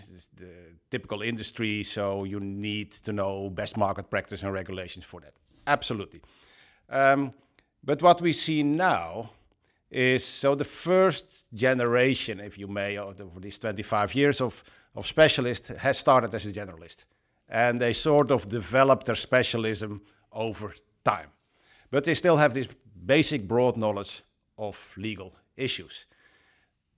typical 0.91 1.23
industry, 1.23 1.83
so 1.83 2.25
you 2.25 2.39
need 2.39 2.93
to 2.93 3.13
know 3.13 3.49
best 3.49 3.79
market 3.79 4.11
practice 4.11 4.43
and 4.43 4.53
regulations 4.53 5.07
for 5.07 5.21
that. 5.21 5.33
Absolutely. 5.67 6.21
Um, 6.89 7.33
but 7.85 8.03
what 8.03 8.21
we 8.21 8.33
see 8.33 8.63
now 8.63 9.31
is 9.91 10.25
so 10.25 10.55
the 10.55 10.65
first 10.65 11.47
generation, 11.55 12.41
if 12.41 12.59
you 12.59 12.67
may, 12.67 12.97
of 12.97 13.41
these 13.41 13.59
25 13.59 14.15
years 14.15 14.41
of, 14.41 14.63
of 14.95 15.07
specialists 15.07 15.69
has 15.69 15.99
started 15.99 16.35
as 16.35 16.47
a 16.47 16.53
generalist. 16.53 17.07
And 17.49 17.81
they 17.81 17.93
sort 17.93 18.31
of 18.31 18.49
developed 18.49 19.07
their 19.07 19.15
specialism 19.15 20.01
over 20.33 20.75
time. 21.05 21.29
But 21.91 22.05
they 22.05 22.15
still 22.15 22.37
have 22.37 22.55
this 22.55 22.69
basic 23.05 23.47
broad 23.47 23.77
knowledge 23.77 24.23
of 24.57 24.95
legal 24.97 25.35
issues. 25.57 26.07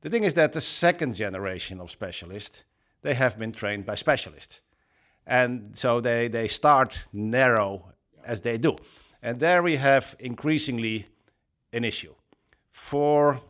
The 0.03 0.11
thing 0.11 0.25
is 0.25 0.35
that 0.35 0.53
the 0.53 0.61
second 0.61 1.15
generation 1.15 1.81
of 1.81 1.91
specialists, 1.91 2.65
they 3.03 3.15
have 3.15 3.39
been 3.39 3.53
trained 3.53 3.87
by 3.87 3.97
specialists. 3.97 4.61
And 5.27 5.77
so 5.77 6.01
they, 6.01 6.29
they 6.29 6.47
start 6.47 7.09
narrow 7.13 7.94
as 8.27 8.41
they 8.41 8.59
do. 8.59 8.77
And 9.23 9.41
there 9.41 9.63
we 9.63 9.77
have 9.77 10.17
increasingly 10.19 11.07
an 11.73 11.85
issue. 11.85 12.15
For, 12.71 13.41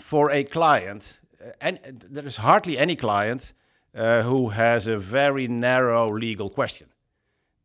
for 0.00 0.30
a 0.30 0.44
client, 0.44 1.20
uh, 1.40 1.50
and 1.60 1.78
there 2.10 2.26
is 2.26 2.36
hardly 2.36 2.78
any 2.78 2.96
client 2.96 3.54
uh, 3.94 4.22
who 4.22 4.50
has 4.50 4.86
a 4.86 4.98
very 4.98 5.48
narrow 5.48 6.10
legal 6.10 6.48
question. 6.50 6.88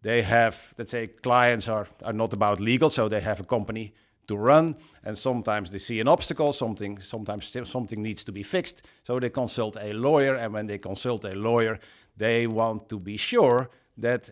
They 0.02 0.22
have, 0.22 0.74
let's 0.78 0.92
say, 0.92 1.08
clients 1.08 1.68
are, 1.68 1.88
are 2.04 2.14
not 2.14 2.34
about 2.34 2.60
legal, 2.60 2.90
so 2.90 3.10
they 3.10 3.22
have 3.22 3.40
a 3.40 3.44
company 3.44 3.94
to 4.28 4.36
run, 4.36 4.76
and 5.04 5.18
sometimes 5.18 5.70
they 5.72 5.80
see 5.80 6.00
an 6.00 6.08
obstacle, 6.08 6.54
something, 6.54 7.00
sometimes 7.00 7.56
something 7.64 8.04
needs 8.04 8.24
to 8.26 8.32
be 8.32 8.44
fixed, 8.44 8.86
so 9.04 9.20
they 9.20 9.30
consult 9.30 9.78
a 9.80 9.94
lawyer, 9.94 10.36
and 10.36 10.54
when 10.54 10.68
they 10.68 10.78
consult 10.78 11.26
a 11.26 11.34
lawyer, 11.36 11.80
they 12.18 12.46
want 12.48 12.90
to 12.90 13.00
be 13.00 13.18
sure 13.18 13.70
that 13.98 14.30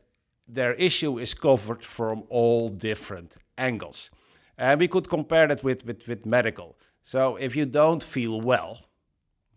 their 0.48 0.74
issue 0.74 1.18
is 1.18 1.34
covered 1.34 1.84
from 1.84 2.24
all 2.30 2.70
different 2.70 3.38
angles. 3.58 4.12
And 4.58 4.80
we 4.80 4.88
could 4.88 5.10
compare 5.10 5.48
that 5.48 5.64
with, 5.64 5.86
with, 5.86 6.08
with 6.08 6.26
medical. 6.26 6.78
So 7.04 7.36
if 7.36 7.56
you 7.56 7.66
don't 7.66 8.02
feel 8.02 8.42
well, 8.42 8.80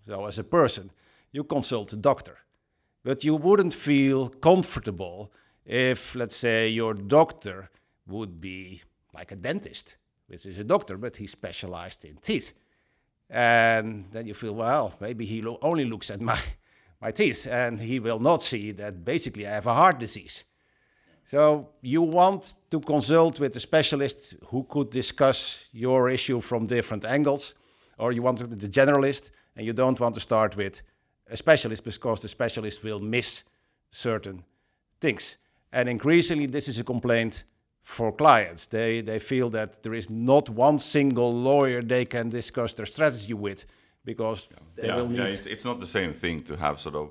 so 0.07 0.27
as 0.27 0.39
a 0.39 0.45
person, 0.45 0.91
you 1.33 1.45
consult 1.45 1.93
a 1.93 1.97
doctor. 1.97 2.39
But 3.05 3.25
you 3.25 3.37
wouldn't 3.37 3.75
feel 3.75 4.29
comfortable 4.29 5.33
if, 5.65 6.15
let's 6.15 6.37
say, 6.37 6.69
your 6.69 6.95
doctor 6.95 7.71
would 8.07 8.41
be 8.41 8.83
like 9.15 9.33
a 9.33 9.37
dentist, 9.37 9.97
which 10.27 10.47
is 10.47 10.59
a 10.59 10.65
doctor, 10.65 10.97
but 10.97 11.17
he's 11.17 11.31
specialized 11.31 12.05
in 12.05 12.17
teeth. 12.17 12.53
And 13.31 14.07
then 14.11 14.27
you 14.27 14.35
feel, 14.35 14.55
well, 14.55 14.95
maybe 15.01 15.27
he 15.27 15.43
lo- 15.43 15.59
only 15.61 15.85
looks 15.85 16.11
at 16.11 16.21
my, 16.21 16.39
my 17.01 17.11
teeth 17.11 17.47
and 17.47 17.81
he 17.81 18.01
will 18.01 18.19
not 18.19 18.43
see 18.43 18.73
that 18.73 19.05
basically 19.05 19.47
I 19.47 19.51
have 19.51 19.67
a 19.67 19.75
heart 19.75 19.99
disease. 19.99 20.45
So 21.29 21.69
you 21.83 22.01
want 22.01 22.55
to 22.71 22.81
consult 22.81 23.39
with 23.39 23.55
a 23.55 23.61
specialist 23.61 24.35
who 24.47 24.65
could 24.65 24.89
discuss 24.89 25.67
your 25.73 26.09
issue 26.09 26.41
from 26.41 26.67
different 26.67 27.05
angles, 27.05 27.55
or 27.99 28.13
you 28.13 28.23
want 28.23 28.39
to 28.39 28.47
the 28.47 28.67
generalist, 28.67 29.31
and 29.55 29.67
you 29.67 29.75
don't 29.75 30.01
want 30.01 30.15
to 30.15 30.21
start 30.21 30.57
with 30.57 30.81
a 31.31 31.37
specialist 31.37 31.85
because 31.85 32.23
the 32.23 32.29
specialist 32.29 32.83
will 32.83 32.99
miss 32.99 33.45
certain 33.91 34.43
things. 35.03 35.37
And 35.71 35.87
increasingly, 35.91 36.47
this 36.47 36.67
is 36.67 36.79
a 36.79 36.85
complaint 36.85 37.45
for 37.83 38.11
clients. 38.11 38.67
They 38.67 39.03
they 39.03 39.19
feel 39.19 39.51
that 39.51 39.83
there 39.83 39.97
is 39.99 40.09
not 40.09 40.49
one 40.49 40.79
single 40.79 41.31
lawyer 41.31 41.83
they 41.83 42.07
can 42.07 42.31
discuss 42.31 42.73
their 42.73 42.87
strategy 42.87 43.35
with 43.35 43.67
because 44.03 44.49
yeah. 44.51 44.59
they 44.77 44.89
yeah, 44.89 44.97
will 44.97 45.09
need. 45.09 45.19
Yeah, 45.19 45.27
it's, 45.27 45.47
it's 45.47 45.65
not 45.67 45.79
the 45.79 45.87
same 45.87 46.15
thing 46.15 46.43
to 46.45 46.57
have 46.57 46.79
sort 46.79 46.95
of 46.95 47.11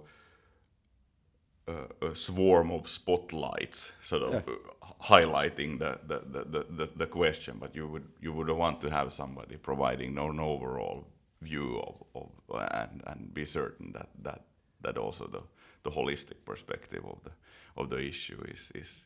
a 2.02 2.16
swarm 2.16 2.72
of 2.72 2.88
spotlights 2.88 3.92
sort 4.02 4.24
of 4.24 4.34
yeah. 4.34 4.42
Uh, 4.48 5.04
highlighting 5.04 5.80
the 5.80 6.00
the, 6.08 6.20
the, 6.32 6.66
the, 6.70 6.90
the, 6.96 7.06
question 7.06 7.58
but 7.60 7.76
you 7.76 7.88
would 7.88 8.08
you 8.22 8.32
would 8.34 8.50
want 8.50 8.80
to 8.82 8.90
have 8.90 9.12
somebody 9.12 9.58
providing 9.58 10.18
an 10.18 10.40
overall 10.40 11.06
view 11.42 11.80
of, 11.86 11.96
of 12.16 12.30
and, 12.72 13.04
and 13.06 13.34
be 13.34 13.46
certain 13.46 13.92
that, 13.92 14.10
that 14.24 14.42
that 14.82 14.98
also 14.98 15.28
the, 15.28 15.42
the 15.84 15.92
holistic 15.92 16.46
perspective 16.46 17.04
of 17.06 17.18
the 17.24 17.32
of 17.76 17.90
the 17.90 18.00
issue 18.00 18.42
is 18.48 18.72
is 18.74 19.06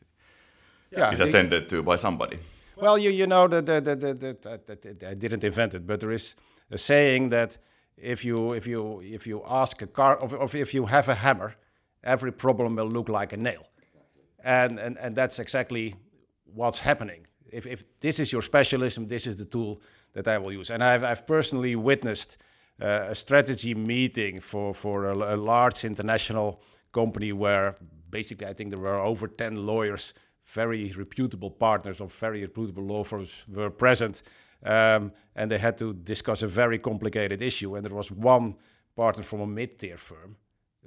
yeah, 0.90 1.10
is 1.10 1.20
attended 1.20 1.68
to 1.68 1.82
by 1.82 1.96
somebody 1.96 2.38
well 2.76 2.96
you 2.96 3.10
you 3.10 3.26
know 3.26 3.48
that 3.48 3.66
the, 3.66 3.80
the, 3.80 3.94
the, 3.94 5.08
I 5.08 5.14
didn't 5.14 5.44
invent 5.44 5.74
it 5.74 5.86
but 5.86 6.00
there 6.00 6.12
is 6.12 6.36
a 6.70 6.78
saying 6.78 7.30
that 7.30 7.58
if 7.96 8.24
you 8.24 8.54
if 8.54 8.66
you 8.66 9.00
if 9.02 9.26
you 9.26 9.42
ask 9.46 9.82
a 9.82 9.86
car 9.86 10.16
of 10.16 10.54
if 10.54 10.72
you 10.72 10.86
have 10.86 11.08
a 11.08 11.14
hammer 11.14 11.56
every 12.04 12.32
problem 12.32 12.76
will 12.76 12.88
look 12.88 13.08
like 13.08 13.32
a 13.32 13.36
nail. 13.36 13.66
And, 14.44 14.78
and, 14.78 14.98
and 14.98 15.14
that's 15.14 15.38
exactly 15.38 15.94
what's 16.44 16.80
happening. 16.80 17.26
If, 17.50 17.66
if 17.66 18.00
this 18.00 18.18
is 18.18 18.32
your 18.32 18.42
specialism, 18.42 19.06
this 19.06 19.26
is 19.26 19.36
the 19.36 19.44
tool 19.44 19.80
that 20.14 20.26
I 20.28 20.38
will 20.38 20.52
use. 20.52 20.70
And 20.70 20.82
I've, 20.82 21.04
I've 21.04 21.26
personally 21.26 21.76
witnessed 21.76 22.36
uh, 22.80 23.06
a 23.08 23.14
strategy 23.14 23.74
meeting 23.74 24.40
for, 24.40 24.74
for 24.74 25.06
a, 25.06 25.34
a, 25.34 25.36
large 25.36 25.84
international 25.84 26.60
company 26.90 27.32
where 27.32 27.76
basically 28.10 28.46
I 28.46 28.54
think 28.54 28.70
there 28.70 28.80
were 28.80 29.00
over 29.00 29.28
10 29.28 29.66
lawyers, 29.66 30.14
very 30.46 30.90
reputable 30.92 31.50
partners 31.50 32.00
of 32.00 32.12
very 32.14 32.42
reputable 32.42 32.82
law 32.82 33.04
firms 33.04 33.44
were 33.48 33.70
present. 33.70 34.22
Um, 34.64 35.12
and 35.34 35.50
they 35.50 35.58
had 35.58 35.78
to 35.78 35.92
discuss 35.92 36.42
a 36.42 36.46
very 36.46 36.78
complicated 36.78 37.42
issue. 37.42 37.74
And 37.76 37.84
there 37.84 37.94
was 37.94 38.10
one 38.10 38.54
partner 38.96 39.22
from 39.22 39.40
a 39.40 39.46
mid-tier 39.46 39.96
firm 39.96 40.36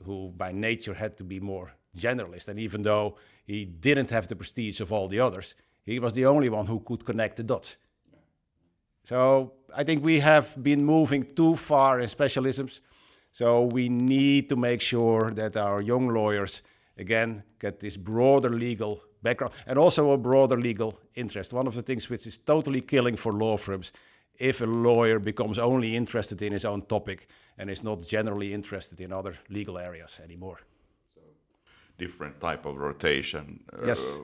who 0.04 0.32
by 0.36 0.52
nature 0.52 0.94
had 0.94 1.18
to 1.18 1.24
be 1.24 1.40
more 1.40 1.74
generalist. 1.98 2.48
And 2.48 2.60
even 2.60 2.82
though 2.82 3.18
he 3.46 3.66
didn't 3.66 4.10
have 4.10 4.28
the 4.28 4.36
prestige 4.36 4.82
of 4.82 4.92
all 4.92 5.08
the 5.08 5.20
others, 5.20 5.56
he 5.86 6.00
was 6.00 6.14
the 6.14 6.26
only 6.26 6.50
one 6.50 6.66
who 6.66 6.80
could 6.80 7.06
connect 7.06 7.38
the 7.38 7.44
dots. 7.44 7.78
So 9.04 9.54
I 9.76 9.84
think 9.84 10.04
we 10.04 10.20
have 10.20 10.62
been 10.62 10.84
moving 10.84 11.36
too 11.36 11.56
far 11.56 12.00
in 12.00 12.08
specialisms. 12.08 12.82
So 13.32 13.66
we 13.66 13.90
need 13.90 14.50
to 14.50 14.56
make 14.56 14.82
sure 14.82 15.32
that 15.32 15.58
our 15.58 15.82
young 15.82 16.08
lawyers, 16.08 16.64
again, 16.98 17.44
get 17.60 17.80
this 17.80 17.98
broader 17.98 18.50
legal 18.50 19.04
background 19.22 19.54
and 19.68 19.78
also 19.78 20.12
a 20.12 20.18
broader 20.18 20.58
legal 20.58 21.00
interest. 21.16 21.54
One 21.54 21.68
of 21.68 21.76
the 21.76 21.82
things 21.82 22.10
which 22.10 22.26
is 22.26 22.38
totally 22.38 22.82
killing 22.82 23.16
for 23.16 23.32
law 23.32 23.58
firms 23.58 23.92
if 24.38 24.62
a 24.62 24.66
lawyer 24.66 25.20
becomes 25.20 25.58
only 25.58 25.96
interested 25.96 26.42
in 26.42 26.54
his 26.54 26.66
own 26.66 26.82
topic 26.82 27.28
and 27.58 27.70
is 27.70 27.84
not 27.84 28.02
generally 28.02 28.54
interested 28.54 29.02
in 29.02 29.12
other 29.12 29.34
legal 29.50 29.78
areas 29.78 30.20
anymore. 30.24 30.60
So 31.16 31.22
different 31.98 32.40
type 32.40 32.66
of 32.66 32.78
rotation. 32.78 33.64
Uh, 33.74 33.88
yes. 33.88 34.20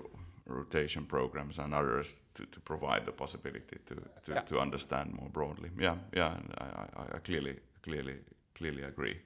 rotation 0.46 1.06
programs 1.06 1.60
and 1.60 1.74
others 1.74 2.24
to, 2.34 2.46
to 2.46 2.60
provide 2.60 3.06
the 3.06 3.12
possibility 3.12 3.78
to, 3.86 3.96
to, 3.96 4.34
yeah. 4.34 4.42
to 4.42 4.60
understand 4.60 5.14
more 5.14 5.30
broadly. 5.30 5.70
Yeah, 5.80 5.96
yeah, 6.14 6.34
I, 6.58 6.64
I, 6.64 7.04
I 7.16 7.20
clearly, 7.20 7.60
clearly, 7.82 8.16
clearly 8.54 8.84
agree. 8.84 9.18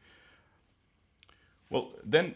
Well, 1.69 1.93
then 2.03 2.35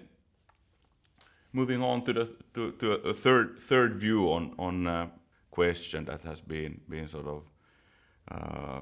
moving 1.53 1.83
on 1.83 2.03
to 2.03 2.13
the 2.13 2.29
to, 2.53 2.71
to 2.71 2.91
a 2.93 3.13
third 3.13 3.59
third 3.59 3.95
view 3.95 4.31
on 4.31 4.53
on 4.57 4.87
uh, 4.87 5.07
question 5.51 6.05
that 6.05 6.23
has 6.23 6.41
been 6.41 6.81
been 6.89 7.07
sort 7.07 7.27
of 7.27 7.43
uh, 8.31 8.81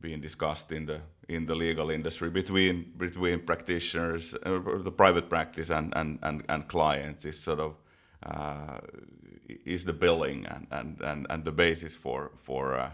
being 0.00 0.20
discussed 0.20 0.72
in 0.72 0.86
the 0.86 1.00
in 1.28 1.46
the 1.46 1.54
legal 1.54 1.90
industry 1.90 2.30
between 2.30 2.92
between 2.96 3.40
practitioners, 3.40 4.34
uh, 4.34 4.60
the 4.82 4.92
private 4.92 5.28
practice 5.28 5.70
and 5.70 5.92
and 5.96 6.18
and, 6.22 6.44
and 6.48 6.68
clients 6.68 7.24
is 7.24 7.38
sort 7.38 7.60
of 7.60 7.74
uh, 8.22 8.78
is 9.64 9.84
the 9.84 9.92
billing 9.92 10.46
and, 10.46 10.66
and 10.70 11.00
and 11.00 11.26
and 11.30 11.44
the 11.44 11.52
basis 11.52 11.96
for 11.96 12.30
for 12.36 12.74
uh, 12.78 12.90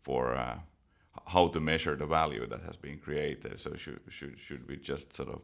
for 0.00 0.34
uh, 0.34 0.58
how 1.26 1.48
to 1.48 1.60
measure 1.60 1.96
the 1.96 2.06
value 2.06 2.46
that 2.46 2.62
has 2.62 2.76
been 2.76 2.98
created. 2.98 3.58
So 3.58 3.74
should 3.74 4.00
should 4.08 4.38
should 4.38 4.68
we 4.68 4.76
just 4.76 5.12
sort 5.12 5.28
of 5.28 5.40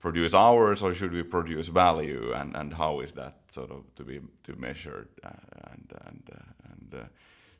produce 0.00 0.34
hours 0.34 0.82
or 0.82 0.92
should 0.92 1.12
we 1.12 1.22
produce 1.22 1.68
value 1.68 2.32
and 2.34 2.56
and 2.56 2.74
how 2.74 3.00
is 3.00 3.12
that 3.12 3.34
sort 3.50 3.70
of 3.70 3.84
to 3.94 4.04
be 4.04 4.20
to 4.42 4.56
measured 4.56 5.08
and 5.22 5.92
and 6.06 6.30
and 6.70 7.08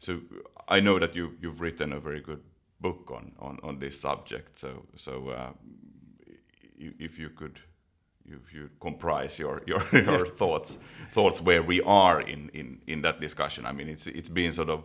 so 0.02 0.20
I 0.68 0.80
know 0.80 0.98
that 0.98 1.14
you 1.14 1.36
you've 1.40 1.60
written 1.60 1.92
a 1.92 2.00
very 2.00 2.20
good 2.20 2.42
book 2.80 3.10
on 3.10 3.32
on, 3.38 3.58
on 3.62 3.78
this 3.78 4.00
subject. 4.00 4.58
So 4.58 4.86
so 4.96 5.28
uh, 5.28 5.52
if 6.76 7.18
you 7.18 7.30
could 7.30 7.60
you, 8.24 8.40
you 8.52 8.70
comprise 8.80 9.38
your 9.38 9.62
your, 9.66 9.82
your 9.92 10.26
thoughts 10.26 10.78
thoughts 11.12 11.40
where 11.40 11.62
we 11.62 11.80
are 11.82 12.20
in, 12.20 12.50
in 12.52 12.80
in 12.86 13.02
that 13.02 13.20
discussion. 13.20 13.64
I 13.64 13.72
mean, 13.72 13.88
it's 13.88 14.06
it's 14.06 14.28
been 14.28 14.52
sort 14.52 14.70
of 14.70 14.84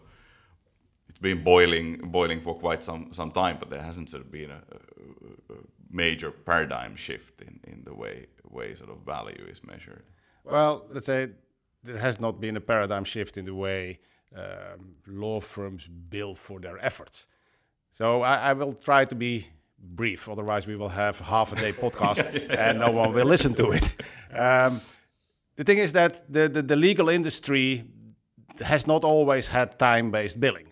it's 1.10 1.20
been 1.20 1.44
boiling 1.44 1.98
boiling 2.12 2.42
for 2.42 2.56
quite 2.56 2.84
some 2.84 3.12
some 3.12 3.32
time, 3.32 3.58
but 3.60 3.70
there 3.70 3.82
hasn't 3.82 4.10
sort 4.10 4.24
of 4.24 4.32
been 4.32 4.52
a, 4.52 4.62
a, 4.72 5.54
a 5.54 5.58
major 5.90 6.32
paradigm 6.32 6.96
shift 6.96 7.42
in 7.42 7.60
in 7.64 7.84
the 7.86 7.94
way 7.94 8.28
way 8.50 8.76
sort 8.76 8.92
of 8.92 8.98
value 9.06 9.48
is 9.52 9.64
measured. 9.64 10.04
Well, 10.44 10.86
let's 10.92 11.08
say 11.08 11.30
there 11.84 11.98
has 11.98 12.20
not 12.20 12.40
been 12.40 12.56
a 12.56 12.62
paradigm 12.62 13.04
shift 13.04 13.38
in 13.38 13.46
the 13.46 13.56
way 13.56 14.00
um, 14.36 14.96
law 15.08 15.40
firms 15.40 15.88
bill 15.88 16.36
for 16.36 16.60
their 16.60 16.78
efforts. 16.84 17.28
So 17.92 18.22
I, 18.22 18.50
I, 18.50 18.54
will 18.54 18.74
try 18.74 19.06
to 19.06 19.16
be 19.16 19.48
brief, 19.80 20.30
otherwise 20.30 20.68
we 20.68 20.76
will 20.76 20.90
have 20.90 21.20
half 21.20 21.54
a 21.54 21.56
day 21.56 21.72
podcast 21.84 22.50
and 22.50 22.80
no 22.80 22.92
one 22.92 23.14
will 23.14 23.26
listen 23.26 23.54
to 23.56 23.72
it. 23.72 23.96
Um, 24.34 24.82
the 25.56 25.64
thing 25.64 25.80
is 25.80 25.94
that 25.94 26.32
the, 26.32 26.48
the, 26.48 26.62
the, 26.62 26.76
legal 26.76 27.10
industry 27.10 27.84
has 28.64 28.86
not 28.86 29.04
always 29.04 29.48
had 29.48 29.80
time-based 29.80 30.40
billing. 30.40 30.68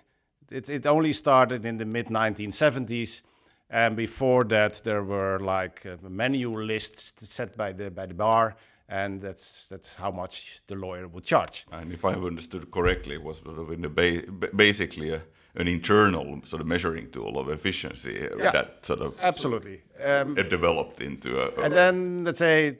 It, 0.52 0.70
it 0.70 0.86
only 0.86 1.14
started 1.14 1.66
in 1.66 1.78
the 1.78 1.86
mid 1.86 2.08
1970s, 2.08 3.24
and 3.70 3.96
before 3.96 4.44
that 4.44 4.82
there 4.84 5.04
were 5.04 5.40
like 5.40 5.84
uh, 5.86 5.98
manual 6.08 6.62
lists 6.62 7.28
set 7.28 7.58
by 7.58 7.72
the 7.72 7.90
by 7.90 8.06
the 8.06 8.14
bar 8.14 8.56
and 8.88 9.22
that's 9.22 9.66
that's 9.70 9.96
how 9.96 10.12
much 10.12 10.62
the 10.68 10.76
lawyer 10.76 11.08
would 11.08 11.24
charge. 11.24 11.66
And 11.72 11.94
if 11.94 12.06
I 12.06 12.12
have 12.12 12.24
understood 12.24 12.70
correctly, 12.72 13.16
it 13.16 13.24
was 13.24 13.38
sort 13.38 13.58
of 13.58 13.72
in 13.72 13.82
the 13.82 13.90
ba 13.90 14.22
basically 14.56 15.12
a, 15.12 15.22
an 15.56 15.68
internal 15.68 16.42
sort 16.44 16.62
of 16.62 16.68
measuring 16.68 17.10
tool 17.12 17.38
of 17.40 17.50
efficiency 17.50 18.28
yeah, 18.38 18.52
that 18.52 18.86
sort 18.86 19.00
of 19.00 19.16
absolutely 19.22 19.82
um, 20.04 20.38
it 20.38 20.50
developed 20.50 21.02
into 21.02 21.40
a, 21.40 21.62
a. 21.62 21.66
And 21.66 21.74
then 21.74 22.24
let's 22.24 22.40
say 22.40 22.80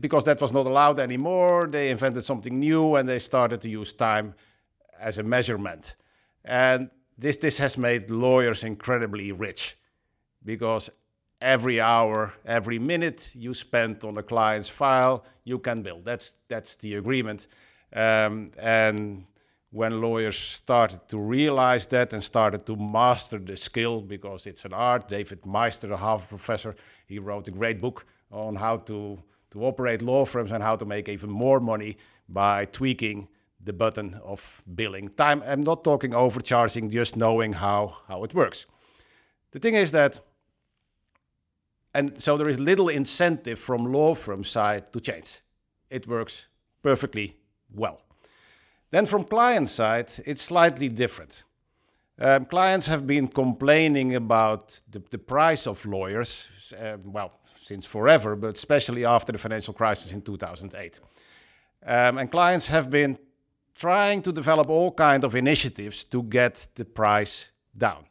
because 0.00 0.24
that 0.24 0.40
was 0.40 0.52
not 0.52 0.66
allowed 0.66 0.98
anymore, 0.98 1.68
they 1.68 1.90
invented 1.90 2.24
something 2.24 2.58
new 2.58 2.96
and 2.96 3.08
they 3.08 3.20
started 3.20 3.60
to 3.60 3.68
use 3.68 3.92
time 3.92 4.34
as 4.98 5.18
a 5.18 5.22
measurement, 5.22 5.94
and 6.44 6.90
this 7.16 7.36
this 7.36 7.58
has 7.58 7.78
made 7.78 8.10
lawyers 8.10 8.64
incredibly 8.64 9.30
rich 9.30 9.76
because 10.44 10.90
every 11.40 11.80
hour, 11.80 12.34
every 12.44 12.78
minute 12.78 13.32
you 13.34 13.54
spend 13.54 14.04
on 14.04 14.16
a 14.18 14.22
client's 14.22 14.68
file, 14.68 15.24
you 15.44 15.58
can 15.58 15.82
bill. 15.82 16.00
That's 16.02 16.34
that's 16.48 16.76
the 16.76 16.94
agreement. 16.94 17.46
Um, 17.94 18.50
and 18.58 19.26
when 19.70 20.00
lawyers 20.00 20.38
started 20.38 21.08
to 21.08 21.18
realize 21.18 21.86
that 21.86 22.12
and 22.12 22.22
started 22.22 22.64
to 22.66 22.76
master 22.76 23.38
the 23.38 23.56
skill 23.56 24.00
because 24.00 24.46
it's 24.46 24.64
an 24.64 24.72
art, 24.72 25.08
David 25.08 25.44
Maister, 25.44 25.92
a 25.92 25.96
Harvard 25.96 26.28
professor, 26.28 26.74
he 27.06 27.18
wrote 27.18 27.48
a 27.48 27.50
great 27.50 27.80
book 27.80 28.06
on 28.30 28.56
how 28.56 28.78
to 28.78 29.18
to 29.50 29.64
operate 29.64 30.02
law 30.02 30.24
firms 30.24 30.52
and 30.52 30.62
how 30.62 30.76
to 30.76 30.84
make 30.84 31.08
even 31.08 31.30
more 31.30 31.60
money 31.60 31.96
by 32.28 32.64
tweaking 32.66 33.28
the 33.62 33.72
button 33.72 34.14
of 34.24 34.62
billing 34.74 35.08
time. 35.08 35.42
I'm 35.46 35.62
not 35.62 35.84
talking 35.84 36.14
overcharging, 36.14 36.90
just 36.90 37.16
knowing 37.16 37.54
how 37.54 37.98
how 38.08 38.24
it 38.24 38.34
works. 38.34 38.66
The 39.50 39.60
thing 39.60 39.74
is 39.74 39.90
that 39.92 40.20
and 41.96 42.22
so 42.22 42.36
there 42.36 42.50
is 42.50 42.60
little 42.60 42.90
incentive 42.90 43.58
from 43.58 43.90
law 43.90 44.14
firm 44.14 44.44
side 44.44 44.92
to 44.92 45.00
change. 45.00 45.40
It 45.90 46.06
works 46.06 46.48
perfectly 46.82 47.36
well. 47.74 48.02
Then 48.90 49.06
from 49.06 49.24
client 49.24 49.68
side, 49.70 50.12
it's 50.26 50.42
slightly 50.42 50.88
different. 50.90 51.44
Um, 52.18 52.44
clients 52.44 52.86
have 52.86 53.06
been 53.06 53.28
complaining 53.28 54.14
about 54.14 54.80
the, 54.90 55.02
the 55.10 55.18
price 55.18 55.66
of 55.66 55.86
lawyers, 55.86 56.50
uh, 56.78 56.98
well, 57.02 57.32
since 57.62 57.86
forever, 57.86 58.36
but 58.36 58.54
especially 58.56 59.06
after 59.06 59.32
the 59.32 59.38
financial 59.38 59.74
crisis 59.74 60.12
in 60.12 60.20
2008. 60.20 61.00
Um, 61.86 62.18
and 62.18 62.30
clients 62.30 62.68
have 62.68 62.90
been 62.90 63.18
trying 63.78 64.22
to 64.22 64.32
develop 64.32 64.68
all 64.68 64.92
kind 64.92 65.24
of 65.24 65.34
initiatives 65.34 66.04
to 66.04 66.22
get 66.22 66.68
the 66.74 66.84
price 66.84 67.52
down 67.76 68.04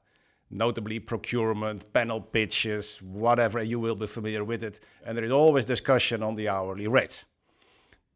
notably 0.56 1.00
procurement, 1.00 1.91
panel 1.94 2.22
pitches, 2.22 3.02
whatever, 3.02 3.62
you 3.63 3.80
will 3.80 3.96
be 3.96 4.08
familiar 4.08 4.44
with 4.44 4.63
it. 4.63 4.80
And 5.06 5.18
there 5.18 5.26
is 5.26 5.32
always 5.32 5.65
discussion 5.65 6.24
on 6.24 6.36
the 6.36 6.50
hourly 6.50 6.88
rates. 6.88 7.26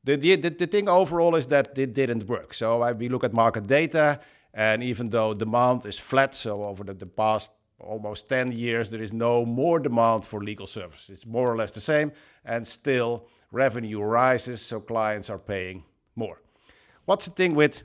The, 0.04 0.16
the, 0.16 0.36
the, 0.36 0.68
thing 0.68 0.88
overall 0.88 1.36
is 1.36 1.48
that 1.48 1.78
it 1.78 1.94
didn't 1.94 2.28
work. 2.28 2.54
So 2.54 2.92
we 2.94 3.10
look 3.10 3.24
at 3.24 3.34
market 3.34 3.68
data, 3.68 4.20
and 4.54 4.82
even 4.82 5.10
though 5.10 5.34
demand 5.34 5.86
is 5.86 6.00
flat, 6.00 6.34
so 6.34 6.64
over 6.64 6.84
the, 6.84 6.94
the 6.94 7.06
past 7.06 7.52
almost 7.80 8.30
10 8.30 8.54
years, 8.54 8.90
there 8.90 9.02
is 9.02 9.14
no 9.14 9.46
more 9.46 9.80
demand 9.80 10.26
for 10.26 10.42
legal 10.42 10.68
services. 10.68 11.10
It's 11.10 11.26
more 11.26 11.52
or 11.52 11.58
less 11.58 11.72
the 11.72 11.82
same, 11.82 12.12
and 12.46 12.66
still 12.66 13.28
revenue 13.52 14.02
rises, 14.02 14.62
so 14.62 14.80
clients 14.80 15.30
are 15.30 15.40
paying 15.40 15.84
more. 16.16 16.42
What's 17.06 17.26
the 17.26 17.32
thing 17.32 17.56
with 17.56 17.84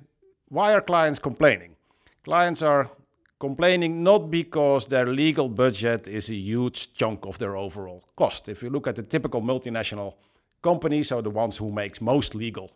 why 0.49 0.73
are 0.73 0.81
clients 0.81 1.19
complaining? 1.19 1.77
Clients 2.23 2.62
are 2.62 2.90
complaining 3.38 4.03
not 4.03 4.31
because 4.31 4.87
their 4.87 5.07
legal 5.07 5.49
budget 5.49 6.07
is 6.09 6.31
a 6.31 6.35
huge 6.35 6.94
chunk 6.94 7.27
of 7.27 7.38
their 7.38 7.57
overall 7.57 8.03
cost. 8.16 8.49
If 8.49 8.62
you 8.62 8.70
look 8.70 8.87
at 8.87 8.97
the 8.97 9.03
typical 9.03 9.42
multinational 9.42 10.14
companies, 10.62 11.09
so 11.09 11.20
the 11.20 11.31
ones 11.31 11.57
who 11.57 11.70
makes 11.70 12.01
most 12.01 12.35
legal 12.35 12.70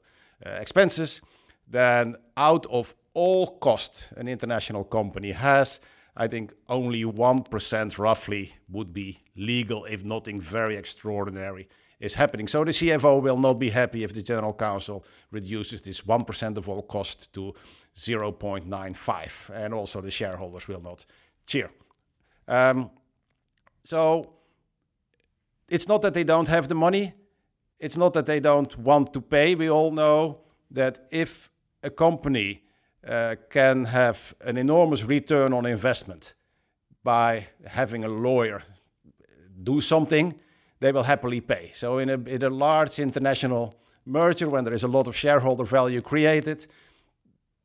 uh, 0.45 0.51
expenses, 0.51 1.21
then 1.67 2.17
out 2.37 2.67
of 2.67 2.95
all 3.15 3.59
cost 3.59 4.13
an 4.17 4.29
international 4.29 4.85
company 4.85 5.33
has, 5.33 5.81
I 6.21 6.27
think 6.27 6.53
only 6.69 7.05
1% 7.05 7.99
roughly 7.99 8.53
would 8.69 8.93
be 8.93 9.19
legal 9.37 9.85
if 9.85 10.05
nothing 10.05 10.41
very 10.41 10.77
extraordinary 10.77 11.69
is 12.01 12.15
happening. 12.15 12.49
So 12.49 12.65
the 12.65 12.73
CFO 12.73 13.23
will 13.23 13.39
not 13.39 13.61
be 13.61 13.71
happy 13.71 14.03
if 14.03 14.13
the 14.13 14.23
general 14.23 14.53
counsel 14.53 15.05
reduces 15.31 15.81
this 15.81 16.03
1% 16.03 16.57
of 16.57 16.69
all 16.69 16.83
cost 16.83 17.33
to 17.35 17.55
0.95, 17.97 19.51
and 19.55 19.73
also 19.73 20.01
the 20.01 20.11
shareholders 20.11 20.67
will 20.67 20.83
not 20.83 21.07
cheer. 21.47 21.71
Um, 22.49 22.91
so 23.85 24.35
it's 25.69 25.87
not 25.87 26.03
that 26.03 26.15
they 26.15 26.25
don't 26.25 26.49
have 26.49 26.67
the 26.67 26.75
money, 26.75 27.15
it's 27.79 27.97
not 27.97 28.13
that 28.15 28.27
they 28.27 28.41
don't 28.41 28.77
want 28.77 29.13
to 29.13 29.21
pay. 29.21 29.55
We 29.55 29.71
all 29.71 29.93
know 29.93 30.41
that 30.73 31.07
if 31.13 31.49
a 31.85 31.91
company 31.91 32.63
Uh, 33.07 33.37
can 33.49 33.85
have 33.85 34.35
an 34.41 34.57
enormous 34.57 35.05
return 35.05 35.53
on 35.53 35.65
investment 35.65 36.35
by 37.05 37.47
having 37.65 38.05
a 38.05 38.09
lawyer 38.09 38.63
do 39.63 39.81
something, 39.81 40.35
they 40.81 40.93
will 40.93 41.03
happily 41.03 41.41
pay. 41.41 41.71
So 41.75 41.99
in 41.99 42.11
a, 42.11 42.15
in 42.15 42.43
a 42.43 42.51
large 42.51 42.99
international 42.99 43.75
merger, 44.05 44.49
when 44.49 44.65
there 44.65 44.75
is 44.75 44.85
a 44.85 44.89
lot 44.89 45.09
of 45.09 45.17
shareholder 45.17 45.65
value 45.65 46.01
created, 46.01 46.67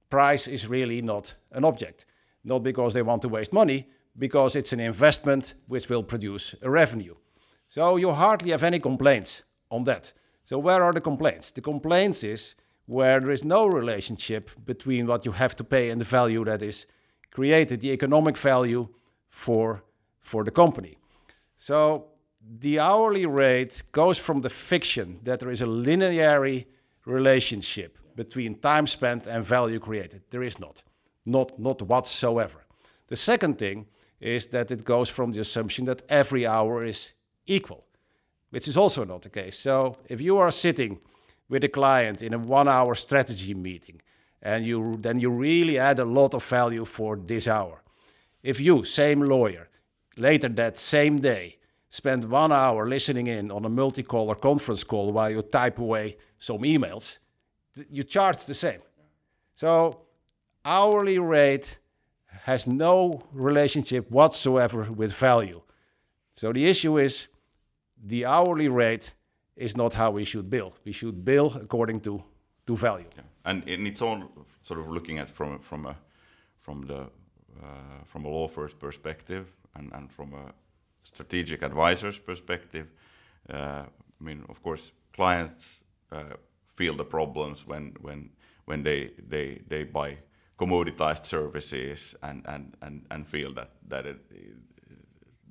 price 0.09 0.47
is 0.47 0.67
really 0.67 1.01
not 1.01 1.35
an 1.51 1.63
object. 1.63 2.05
Not 2.43 2.63
because 2.63 2.93
they 2.93 3.01
want 3.01 3.21
to 3.21 3.29
waste 3.29 3.53
money, 3.53 3.87
because 4.17 4.55
it's 4.55 4.73
an 4.73 4.79
investment 4.79 5.55
which 5.67 5.89
will 5.89 6.03
produce 6.03 6.55
a 6.61 6.69
revenue. 6.69 7.15
So 7.69 7.97
you 7.97 8.11
hardly 8.11 8.51
have 8.51 8.63
any 8.63 8.79
complaints 8.79 9.43
on 9.69 9.83
that. 9.83 10.13
So 10.45 10.59
where 10.59 10.83
are 10.83 10.93
the 10.93 11.01
complaints? 11.01 11.51
The 11.51 11.61
complaints 11.61 12.23
is 12.23 12.55
where 12.85 13.19
there 13.19 13.31
is 13.31 13.43
no 13.43 13.65
relationship 13.65 14.51
between 14.65 15.07
what 15.07 15.25
you 15.25 15.31
have 15.31 15.55
to 15.55 15.63
pay 15.63 15.89
and 15.89 16.01
the 16.01 16.05
value 16.05 16.43
that 16.45 16.61
is 16.61 16.87
created, 17.31 17.81
the 17.81 17.91
economic 17.91 18.37
value 18.37 18.87
for, 19.29 19.83
for 20.21 20.43
the 20.43 20.51
company. 20.51 20.97
So 21.57 22.07
the 22.59 22.79
hourly 22.79 23.25
rate 23.25 23.83
goes 23.91 24.17
from 24.17 24.41
the 24.41 24.49
fiction 24.49 25.19
that 25.23 25.39
there 25.39 25.51
is 25.51 25.61
a 25.61 25.65
linear 25.65 26.65
relationship 27.05 27.97
between 28.15 28.55
time 28.55 28.87
spent 28.87 29.27
and 29.27 29.43
value 29.43 29.79
created. 29.79 30.21
There 30.29 30.43
is 30.43 30.59
not, 30.59 30.83
not, 31.25 31.57
not 31.57 31.81
whatsoever. 31.81 32.65
The 33.07 33.15
second 33.15 33.57
thing 33.57 33.87
is 34.19 34.47
that 34.47 34.71
it 34.71 34.83
goes 34.83 35.09
from 35.09 35.31
the 35.31 35.39
assumption 35.39 35.85
that 35.85 36.03
every 36.09 36.45
hour 36.45 36.83
is 36.85 37.13
equal, 37.45 37.85
which 38.51 38.67
is 38.67 38.77
also 38.77 39.03
not 39.03 39.21
the 39.21 39.29
case. 39.29 39.57
So 39.57 39.97
if 40.07 40.21
you 40.21 40.37
are 40.37 40.51
sitting 40.51 40.99
with 41.49 41.63
a 41.63 41.69
client 41.69 42.21
in 42.21 42.33
a 42.33 42.39
one-hour 42.39 42.95
strategy 42.95 43.53
meeting, 43.53 44.01
and 44.41 44.65
you 44.65 44.97
then 44.99 45.19
you 45.19 45.29
really 45.29 45.77
add 45.77 45.99
a 45.99 46.05
lot 46.05 46.33
of 46.33 46.43
value 46.43 46.85
for 46.85 47.17
this 47.17 47.47
hour. 47.47 47.83
If 48.41 48.59
you, 48.59 48.83
same 48.83 49.21
lawyer, 49.21 49.69
later 50.17 50.49
that 50.49 50.77
same 50.77 51.19
day 51.19 51.57
spend 51.89 52.25
one 52.25 52.51
hour 52.51 52.87
listening 52.87 53.27
in 53.27 53.51
on 53.51 53.65
a 53.65 53.69
multi-call 53.69 54.27
or 54.27 54.35
conference 54.35 54.83
call 54.83 55.11
while 55.13 55.29
you 55.29 55.41
type 55.43 55.77
away 55.77 56.17
some 56.39 56.63
emails, 56.63 57.19
you 57.89 58.03
charge 58.03 58.45
the 58.45 58.53
same. 58.53 58.81
So 59.53 60.01
hourly 60.65 61.19
rate 61.19 61.77
has 62.43 62.65
no 62.65 63.21
relationship 63.31 64.09
whatsoever 64.09 64.91
with 64.91 65.13
value. 65.13 65.61
So 66.33 66.51
the 66.51 66.65
issue 66.65 66.97
is 66.97 67.27
the 68.03 68.25
hourly 68.25 68.67
rate 68.67 69.13
is 69.55 69.75
not 69.75 69.93
how 69.93 70.11
we 70.11 70.25
should 70.25 70.49
bill. 70.49 70.73
We 70.85 70.91
should 70.91 71.23
bill 71.23 71.53
according 71.55 72.01
to, 72.01 72.23
to 72.65 72.75
value. 72.75 73.09
Yeah. 73.15 73.23
And 73.45 73.67
in 73.67 73.87
its 73.87 74.01
own 74.01 74.29
sort 74.61 74.79
of 74.79 74.87
looking 74.87 75.19
at 75.19 75.29
from 75.29 75.59
from 75.59 75.85
a 75.85 75.95
from 76.59 76.87
the 76.87 76.99
uh, 77.61 78.03
from 78.05 78.25
a 78.25 78.29
law 78.29 78.47
firm's 78.47 78.73
perspective 78.73 79.45
and, 79.75 79.93
and 79.93 80.11
from 80.11 80.33
a 80.33 80.53
strategic 81.03 81.61
advisor's 81.61 82.19
perspective, 82.19 82.87
Uh, 83.49 83.85
I 84.21 84.23
mean, 84.23 84.45
of 84.49 84.61
course, 84.61 84.93
clients 85.11 85.83
uh, 86.11 86.37
feel 86.75 86.95
the 86.95 87.05
problems 87.05 87.67
when 87.67 87.93
when 88.01 88.29
when 88.65 88.83
they 88.83 89.11
they 89.29 89.61
they 89.67 89.83
buy 89.85 90.17
commoditized 90.55 91.25
services 91.25 92.15
and 92.21 92.47
and 92.47 92.77
and, 92.81 93.05
and 93.09 93.27
feel 93.27 93.53
that 93.53 93.69
that 93.89 94.05
it, 94.05 94.17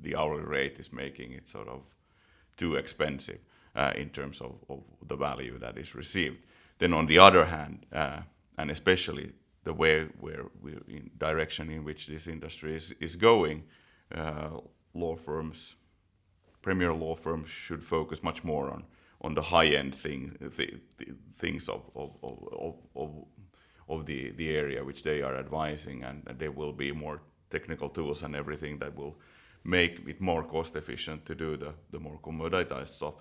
the 0.03 0.17
hourly 0.17 0.45
rate 0.45 0.81
is 0.81 0.93
making 0.93 1.35
it 1.35 1.49
sort 1.49 1.69
of 1.69 1.81
too 2.57 2.79
expensive 2.79 3.39
uh, 3.75 3.93
in 3.97 4.11
terms 4.11 4.41
of, 4.41 4.57
of 4.69 4.83
the 5.07 5.17
value 5.17 5.59
that 5.59 5.79
is 5.79 5.95
received. 5.95 6.39
Then 6.79 6.93
on 6.93 7.07
the 7.07 7.19
other 7.19 7.47
hand, 7.47 7.87
uh, 7.93 8.23
and 8.59 8.71
especially 8.71 9.33
the 9.65 9.73
way 9.73 10.09
where 10.21 10.47
in 10.89 11.11
direction 11.19 11.71
in 11.71 11.85
which 11.85 12.07
this 12.07 12.27
industry 12.27 12.77
is, 12.77 12.95
is 13.01 13.17
going, 13.17 13.65
uh, 14.15 14.51
law 14.95 15.17
firms, 15.17 15.77
premier 16.61 16.93
law 16.93 17.15
firms 17.15 17.49
should 17.49 17.83
focus 17.85 18.23
much 18.23 18.45
more 18.45 18.71
on 18.71 18.85
on 19.25 19.35
the 19.35 19.43
high 19.43 19.67
end 19.67 19.95
thing, 19.95 20.37
th 20.57 20.81
th 20.99 21.11
things 21.39 21.69
of 21.69 21.83
of, 21.95 22.11
of, 22.23 22.75
of, 22.95 23.11
of 23.89 24.07
the, 24.07 24.33
the 24.33 24.57
area 24.57 24.85
which 24.85 25.03
they 25.03 25.23
are 25.23 25.37
advising, 25.37 26.03
and, 26.05 26.23
and 26.27 26.39
there 26.39 26.51
will 26.51 26.73
be 26.73 26.93
more 26.93 27.21
technical 27.51 27.89
tools 27.89 28.23
and 28.23 28.35
everything 28.35 28.79
that 28.79 28.97
will 28.97 29.15
make 29.65 30.01
it 30.09 30.21
more 30.21 30.43
cost 30.43 30.77
efficient 30.77 31.25
to 31.27 31.35
do 31.35 31.57
the, 31.57 31.73
the 31.91 32.01
more 32.01 32.19
commoditized 32.21 32.89
stuff. 32.89 33.15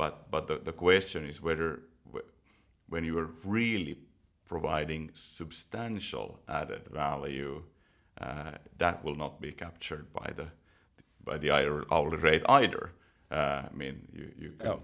But, 0.00 0.30
but 0.30 0.46
the, 0.46 0.56
the 0.56 0.72
question 0.72 1.26
is 1.26 1.42
whether 1.42 1.80
when 2.88 3.04
you 3.04 3.18
are 3.18 3.30
really 3.44 3.98
providing 4.46 5.10
substantial 5.12 6.40
added 6.48 6.88
value, 6.90 7.62
uh, 8.18 8.52
that 8.78 9.04
will 9.04 9.14
not 9.14 9.42
be 9.42 9.52
captured 9.52 10.06
by 10.14 10.32
the 10.34 10.46
by 11.22 11.36
the 11.36 11.50
hourly 11.90 12.16
rate 12.16 12.42
either. 12.48 12.92
Uh, 13.30 13.68
I 13.70 13.74
mean, 13.74 14.08
you, 14.14 14.32
you 14.38 14.50
can, 14.58 14.68
oh. 14.68 14.82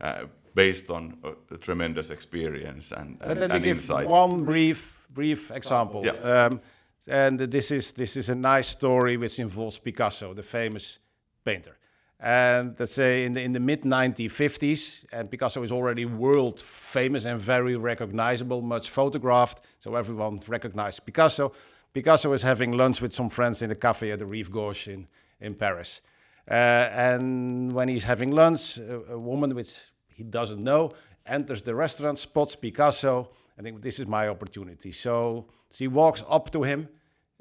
uh, 0.00 0.24
based 0.54 0.90
on 0.90 1.16
uh, 1.22 1.54
a 1.54 1.56
tremendous 1.56 2.10
experience 2.10 2.90
and, 2.90 3.16
and, 3.20 3.40
Let 3.40 3.50
me 3.50 3.60
give 3.60 3.76
insight. 3.76 4.08
one 4.08 4.44
brief 4.44 5.06
brief 5.14 5.52
example. 5.52 6.04
Yeah. 6.04 6.46
Um, 6.46 6.60
and 7.06 7.38
this 7.38 7.70
is 7.70 7.92
this 7.92 8.16
is 8.16 8.28
a 8.28 8.34
nice 8.34 8.66
story 8.66 9.16
which 9.16 9.38
involves 9.38 9.78
Picasso, 9.78 10.34
the 10.34 10.42
famous 10.42 10.98
painter. 11.44 11.77
And 12.20 12.74
let's 12.78 12.94
say 12.94 13.24
in 13.24 13.32
the 13.32 13.42
in 13.42 13.52
the 13.52 13.60
mid 13.60 13.82
1950s, 13.82 15.04
and 15.12 15.30
Picasso 15.30 15.62
is 15.62 15.70
already 15.70 16.04
world 16.04 16.60
famous 16.60 17.24
and 17.26 17.38
very 17.38 17.76
recognizable, 17.76 18.60
much 18.60 18.90
photographed, 18.90 19.66
so 19.78 19.94
everyone 19.94 20.40
recognized 20.48 21.04
Picasso. 21.06 21.52
Picasso 21.92 22.32
is 22.32 22.42
having 22.42 22.76
lunch 22.76 23.00
with 23.00 23.12
some 23.12 23.28
friends 23.30 23.62
in 23.62 23.70
a 23.70 23.76
cafe 23.76 24.10
at 24.10 24.18
the 24.18 24.26
Rive 24.26 24.50
Gauche 24.50 24.88
in 24.88 25.06
in 25.40 25.54
Paris. 25.54 26.02
Uh, 26.50 26.54
and 26.54 27.72
when 27.72 27.88
he's 27.88 28.04
having 28.04 28.30
lunch, 28.30 28.78
a, 28.78 29.12
a 29.12 29.18
woman 29.18 29.54
which 29.54 29.92
he 30.08 30.24
doesn't 30.24 30.62
know 30.62 30.90
enters 31.26 31.62
the 31.62 31.74
restaurant, 31.74 32.18
spots 32.18 32.56
Picasso, 32.56 33.30
I 33.58 33.62
think 33.62 33.82
this 33.82 34.00
is 34.00 34.06
my 34.06 34.28
opportunity. 34.28 34.90
So 34.92 35.46
she 35.70 35.88
walks 35.88 36.24
up 36.28 36.50
to 36.50 36.62
him, 36.62 36.88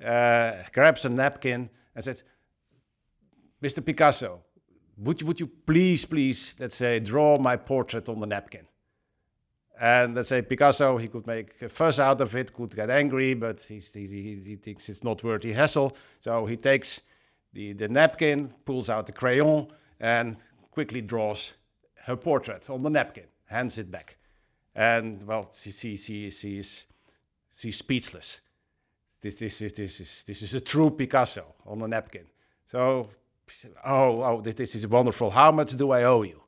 uh, 0.03 0.51
grabs 0.73 1.05
a 1.05 1.09
napkin, 1.09 1.69
and 1.95 2.03
says, 2.03 2.23
Mr. 3.63 3.83
Picasso, 3.83 4.43
would 4.97 5.21
you, 5.21 5.27
would 5.27 5.39
you 5.39 5.47
please, 5.47 6.05
please, 6.05 6.55
let's 6.59 6.75
say, 6.75 6.99
draw 6.99 7.37
my 7.37 7.55
portrait 7.55 8.09
on 8.09 8.19
the 8.19 8.27
napkin? 8.27 8.67
And 9.79 10.15
let's 10.15 10.29
say 10.29 10.41
Picasso, 10.41 10.97
he 10.97 11.07
could 11.07 11.27
make 11.27 11.61
a 11.61 11.69
fuss 11.69 11.99
out 11.99 12.19
of 12.21 12.35
it, 12.35 12.51
could 12.51 12.75
get 12.75 12.89
angry, 12.89 13.35
but 13.35 13.61
he, 13.61 13.79
he, 13.79 14.41
he 14.43 14.55
thinks 14.55 14.89
it's 14.89 15.03
not 15.03 15.23
worthy 15.23 15.53
hassle. 15.53 15.95
So 16.19 16.47
he 16.47 16.57
takes 16.57 17.01
the, 17.53 17.73
the 17.73 17.87
napkin, 17.87 18.53
pulls 18.65 18.89
out 18.89 19.05
the 19.05 19.11
crayon, 19.11 19.67
and 19.99 20.37
quickly 20.71 21.01
draws 21.01 21.53
her 22.05 22.15
portrait 22.15 22.69
on 22.69 22.81
the 22.81 22.89
napkin, 22.89 23.25
hands 23.45 23.77
it 23.77 23.91
back. 23.91 24.17
And 24.73 25.25
well, 25.27 25.51
she, 25.55 25.71
she, 25.71 25.95
she, 25.95 26.31
she's, 26.31 26.87
she's 27.55 27.77
speechless. 27.77 28.41
This, 29.21 29.35
this, 29.35 29.59
this, 29.59 29.73
this, 29.73 29.99
is, 29.99 30.23
this 30.25 30.41
is 30.41 30.53
a 30.55 30.59
true 30.59 30.89
Picasso 30.89 31.55
on 31.65 31.81
a 31.81 31.87
napkin. 31.87 32.25
So, 32.65 33.09
oh, 33.85 34.23
oh, 34.23 34.41
this, 34.41 34.75
is 34.75 34.87
wonderful. 34.87 35.29
How 35.29 35.51
much 35.51 35.75
do 35.75 35.91
I 35.91 36.03
owe 36.03 36.23
you? 36.23 36.43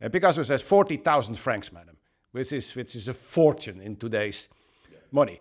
And 0.00 0.12
Picasso 0.12 0.42
says 0.42 0.62
40,000 0.62 1.36
francs, 1.36 1.72
madam, 1.72 1.96
which 2.32 2.52
is, 2.52 2.74
which 2.74 2.94
is 2.94 3.08
a 3.08 3.14
fortune 3.14 3.80
in 3.80 3.96
today's 3.96 4.48
yeah. 4.90 4.98
money. 5.10 5.40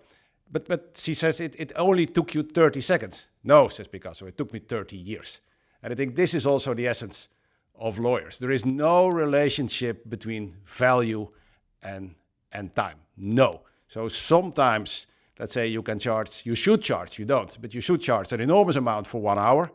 But, 0.51 0.67
but 0.67 0.91
she 0.95 1.13
says 1.13 1.41
it, 1.41 1.59
it 1.59 1.71
only 1.75 2.05
took 2.05 2.33
you 2.33 2.43
30 2.43 2.81
seconds. 2.81 3.27
No, 3.43 3.67
says 3.67 3.87
Picasso, 3.87 4.27
it 4.27 4.37
took 4.37 4.53
me 4.53 4.59
30 4.59 4.95
years. 4.95 5.41
And 5.83 5.91
I 5.91 5.95
think 5.95 6.15
this 6.15 6.33
is 6.33 6.47
also 6.47 6.73
the 6.73 6.87
essence 6.87 7.29
of 7.77 7.99
lawyers. 7.99 8.39
There 8.39 8.51
is 8.51 8.65
no 8.65 9.07
relationship 9.07 10.09
between 10.09 10.55
value 10.65 11.29
and, 11.83 12.15
and 12.51 12.73
time. 12.75 12.97
No. 13.17 13.61
So 13.87 14.07
sometimes, 14.07 15.07
let's 15.39 15.53
say 15.53 15.67
you 15.67 15.81
can 15.81 15.99
charge, 15.99 16.45
you 16.45 16.55
should 16.55 16.81
charge, 16.81 17.19
you 17.19 17.25
don't, 17.25 17.55
but 17.61 17.73
you 17.73 17.81
should 17.81 18.01
charge 18.01 18.31
an 18.33 18.41
enormous 18.41 18.75
amount 18.75 19.07
for 19.07 19.21
one 19.21 19.37
hour. 19.37 19.71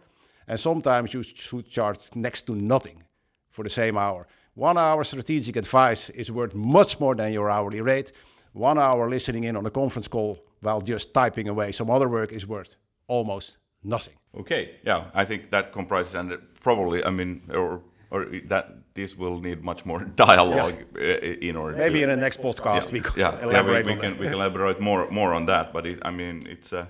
And 0.51 0.59
sometimes 0.59 1.15
you 1.15 1.23
should 1.23 1.69
charge 1.71 1.99
next 2.17 2.43
to 2.47 2.57
nothing 2.57 3.05
for 3.51 3.63
the 3.63 3.71
same 3.71 3.97
hour. 3.97 4.27
One 4.55 4.77
hour 4.77 5.05
strategic 5.05 5.55
advice 5.55 6.11
is 6.11 6.33
worth 6.33 6.57
much 6.57 6.99
more 6.99 7.15
than 7.15 7.33
your 7.33 7.49
hourly 7.49 7.81
rate. 7.81 8.11
One 8.53 8.77
hour 8.77 9.09
listening 9.09 9.45
in 9.45 9.57
on 9.57 9.65
a 9.65 9.71
conference 9.71 10.09
call 10.09 10.45
while 10.61 10.81
just 10.81 11.15
typing 11.15 11.47
away 11.49 11.71
some 11.71 11.89
other 11.89 12.09
work 12.09 12.33
is 12.33 12.49
worth 12.49 12.75
almost 13.07 13.59
nothing. 13.85 14.15
Okay, 14.41 14.81
yeah, 14.85 15.05
I 15.15 15.25
think 15.25 15.51
that 15.51 15.73
comprises 15.73 16.17
and 16.17 16.37
probably, 16.65 17.05
I 17.05 17.11
mean, 17.11 17.43
or 17.55 17.83
or 18.11 18.27
that 18.49 18.67
this 18.95 19.17
will 19.17 19.39
need 19.39 19.63
much 19.63 19.87
more 19.87 20.05
dialogue 20.17 20.79
yeah. 20.99 21.15
Uh, 21.15 21.49
in 21.49 21.55
order. 21.55 21.77
Maybe 21.77 22.01
to, 22.01 22.05
in 22.05 22.11
the 22.11 22.17
next 22.17 22.43
podcast 22.43 22.87
yeah, 22.87 22.93
we 22.93 23.01
could 23.01 23.17
yeah, 23.17 23.41
elaborate. 23.41 23.87
Yeah, 23.87 23.93
we, 23.93 23.95
we 23.95 24.01
can 24.01 24.19
we 24.19 24.25
can 24.25 24.35
elaborate 24.35 24.81
more 24.81 25.09
more 25.11 25.33
on 25.33 25.47
that. 25.47 25.73
But 25.73 25.87
it, 25.87 25.99
I 26.03 26.11
mean, 26.11 26.45
it's 26.49 26.73
uh, 26.73 26.87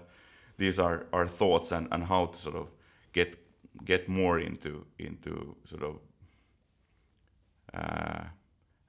these 0.56 0.78
are 0.78 1.04
our 1.12 1.28
thoughts 1.28 1.72
and, 1.72 1.88
and 1.92 2.04
how 2.04 2.26
to 2.26 2.38
sort 2.38 2.56
of 2.56 2.68
get 3.12 3.36
get 3.84 4.08
more 4.08 4.38
into 4.38 4.86
into 4.98 5.56
sort 5.64 5.82
of 5.82 5.98
uh, 7.74 8.24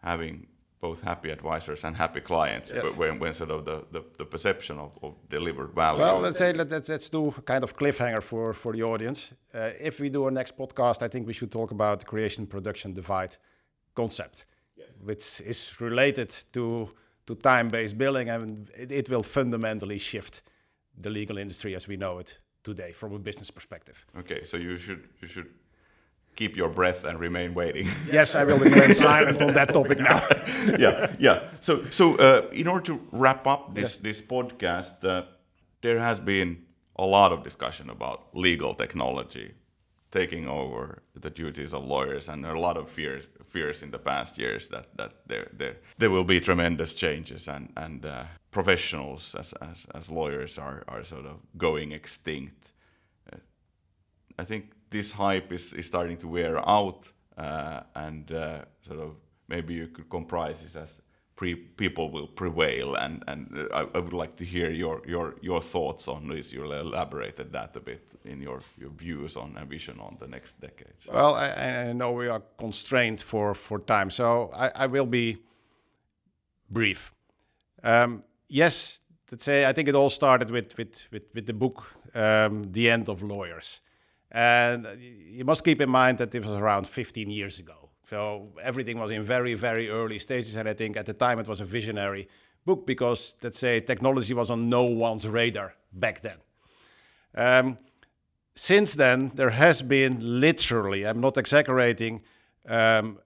having 0.02 0.48
both 0.80 1.02
happy 1.04 1.30
advisors 1.30 1.84
and 1.84 1.96
happy 1.96 2.20
clients 2.20 2.72
yes. 2.74 2.98
when, 2.98 3.20
when 3.20 3.34
sort 3.34 3.52
of 3.52 3.66
the, 3.66 3.86
the, 3.92 4.04
the 4.18 4.26
perception 4.26 4.80
of, 4.80 4.98
of, 5.04 5.14
delivered 5.30 5.72
value. 5.76 6.00
Well, 6.00 6.20
let's 6.20 6.40
say 6.40 6.52
let, 6.54 6.72
let's, 6.72 6.90
let's 6.90 7.08
do 7.08 7.32
kind 7.46 7.64
of 7.64 7.78
cliffhanger 7.78 8.24
for, 8.24 8.52
for 8.54 8.74
the 8.74 8.82
audience. 8.82 9.32
Uh, 9.54 9.70
if 9.80 10.00
we 10.00 10.10
do 10.10 10.26
a 10.26 10.32
next 10.32 10.58
podcast, 10.58 11.04
I 11.04 11.08
think 11.08 11.28
we 11.28 11.34
should 11.34 11.52
talk 11.52 11.70
about 11.70 12.00
the 12.00 12.06
creation 12.08 12.48
production 12.48 12.94
divide 12.94 13.38
concept, 13.94 14.46
yes. 14.76 14.88
which 15.04 15.42
is 15.42 15.80
related 15.80 16.36
to, 16.54 16.90
to 17.28 17.36
time-based 17.36 17.96
billing 17.96 18.30
and 18.30 18.68
it, 18.76 18.92
it 18.92 19.10
will 19.10 19.24
fundamentally 19.24 20.00
shift 20.00 20.42
the 20.98 21.12
legal 21.12 21.38
industry 21.38 21.76
as 21.76 21.88
we 21.88 21.96
know 21.96 22.18
it 22.18 22.40
today 22.64 22.92
from 22.92 23.14
a 23.14 23.20
business 23.20 23.52
perspective. 23.52 24.06
Okay, 24.18 24.44
so 24.44 24.58
you 24.58 24.78
should 24.78 25.08
you 25.22 25.28
should 25.28 25.50
keep 26.36 26.56
your 26.56 26.70
breath 26.70 27.04
and 27.04 27.20
remain 27.20 27.54
waiting. 27.54 27.88
yes, 28.12 28.36
I 28.36 28.44
will 28.44 28.58
remain 28.58 28.94
silent 28.96 29.42
on 29.42 29.54
that 29.54 29.74
topic 29.74 30.00
now. 30.00 30.22
yeah, 30.80 31.14
yeah. 31.20 31.44
So, 31.60 31.86
so 31.90 32.16
uh, 32.16 32.50
in 32.52 32.68
order 32.68 32.86
to 32.86 33.02
wrap 33.12 33.48
up 33.48 33.76
this 33.76 33.98
this 33.98 34.22
podcast, 34.22 35.04
uh, 35.04 35.24
there 35.82 36.00
has 36.00 36.20
been 36.20 36.64
a 36.96 37.06
lot 37.06 37.32
of 37.32 37.44
discussion 37.44 37.90
about 37.90 38.28
legal 38.34 38.74
technology 38.74 39.54
taking 40.12 40.48
over 40.48 41.02
the 41.16 41.30
duties 41.30 41.74
of 41.74 41.84
lawyers, 41.86 42.30
and 42.30 42.44
there 42.44 42.52
are 42.52 42.56
a 42.56 42.60
lot 42.60 42.78
of 42.78 42.90
fears 42.90 43.26
fears 43.52 43.84
in 43.84 43.92
the 43.92 44.00
past 44.00 44.38
years 44.38 44.70
that 44.70 44.86
that 44.98 45.12
there 45.28 45.48
there 45.58 45.76
there 45.98 46.10
will 46.10 46.24
be 46.24 46.40
tremendous 46.40 46.94
changes 46.94 47.48
and 47.48 47.70
and 47.76 48.06
uh, 48.06 48.24
professionals 48.52 49.36
as, 49.36 49.54
as 49.54 49.86
as 49.94 50.10
lawyers 50.10 50.58
are 50.58 50.84
are 50.88 51.04
sort 51.04 51.26
of 51.26 51.38
going 51.58 51.92
extinct. 51.92 52.72
Uh, 53.32 53.38
I 54.40 54.46
think 54.46 54.72
this 54.90 55.12
hype 55.12 55.52
is, 55.54 55.74
is 55.74 55.86
starting 55.86 56.18
to 56.18 56.28
wear 56.28 56.58
out, 56.70 57.08
uh, 57.38 57.82
and 57.96 58.32
uh, 58.32 58.66
sort 58.86 59.00
of 59.00 59.16
maybe 59.48 59.74
you 59.74 59.88
could 59.88 60.10
comprise 60.10 60.62
this 60.62 60.76
as 60.76 61.02
pre 61.42 61.56
people 61.56 62.12
will 62.12 62.28
prevail. 62.28 62.96
And 62.96 63.24
and 63.28 63.48
uh, 63.58 63.80
I, 63.80 63.98
I, 63.98 64.00
would 64.00 64.14
like 64.14 64.36
to 64.36 64.46
hear 64.46 64.70
your 64.72 65.02
your 65.08 65.34
your 65.42 65.62
thoughts 65.62 66.08
on 66.08 66.28
this. 66.28 66.54
You 66.54 66.72
elaborated 66.72 67.52
that 67.52 67.76
a 67.76 67.80
bit 67.80 68.04
in 68.24 68.42
your 68.42 68.60
your 68.78 68.92
views 68.92 69.36
on 69.36 69.58
and 69.58 69.70
vision 69.70 70.00
on 70.00 70.18
the 70.20 70.28
next 70.28 70.62
decades. 70.62 71.08
Well, 71.08 71.34
I, 71.36 71.90
I 71.90 71.94
know 71.94 72.12
we 72.12 72.30
are 72.30 72.44
constrained 72.58 73.22
for 73.22 73.56
for 73.56 73.80
time, 73.80 74.12
so 74.12 74.52
I, 74.54 74.84
I 74.84 74.88
will 74.88 75.08
be 75.08 75.38
brief. 76.70 77.14
Um, 77.84 78.24
yes, 78.48 79.02
let's 79.32 79.44
say 79.44 79.70
I 79.70 79.74
think 79.74 79.88
it 79.90 79.96
all 79.96 80.10
started 80.10 80.52
with 80.52 80.78
with 80.78 81.08
with, 81.12 81.24
with 81.34 81.46
the 81.46 81.54
book 81.54 81.78
um, 82.14 82.64
The 82.72 82.90
End 82.90 83.10
of 83.10 83.22
Lawyers. 83.22 83.82
And 84.34 84.88
you 85.38 85.46
must 85.46 85.64
keep 85.64 85.82
in 85.82 85.90
mind 85.90 86.18
that 86.18 86.32
this 86.32 86.46
was 86.46 86.58
around 86.58 86.88
15 86.88 87.30
years 87.30 87.60
ago. 87.60 87.91
So 88.12 88.50
everything 88.62 89.00
was 89.00 89.10
in 89.10 89.24
very, 89.24 89.54
very 89.54 89.90
early 89.90 90.20
stages. 90.20 90.58
And 90.58 90.68
I 90.68 90.74
think 90.74 90.98
at 90.98 91.06
the 91.06 91.14
time 91.14 91.40
it 91.40 91.48
was 91.48 91.62
a 91.62 91.66
visionary 91.66 92.28
book 92.66 92.86
because, 92.86 93.36
let's 93.42 93.58
say, 93.58 93.80
technology 93.80 94.34
was 94.34 94.52
on 94.52 94.68
no 94.68 94.84
one's 94.84 95.26
radar 95.26 95.76
back 95.94 96.20
then. 96.20 96.38
Um, 97.34 97.78
since 98.54 98.96
then, 98.96 99.32
there 99.36 99.52
has 99.52 99.82
been 99.82 100.42
literally, 100.42 101.08
I'm 101.08 101.22
not 101.22 101.38
exaggerating, 101.38 102.22
um, 102.68 103.18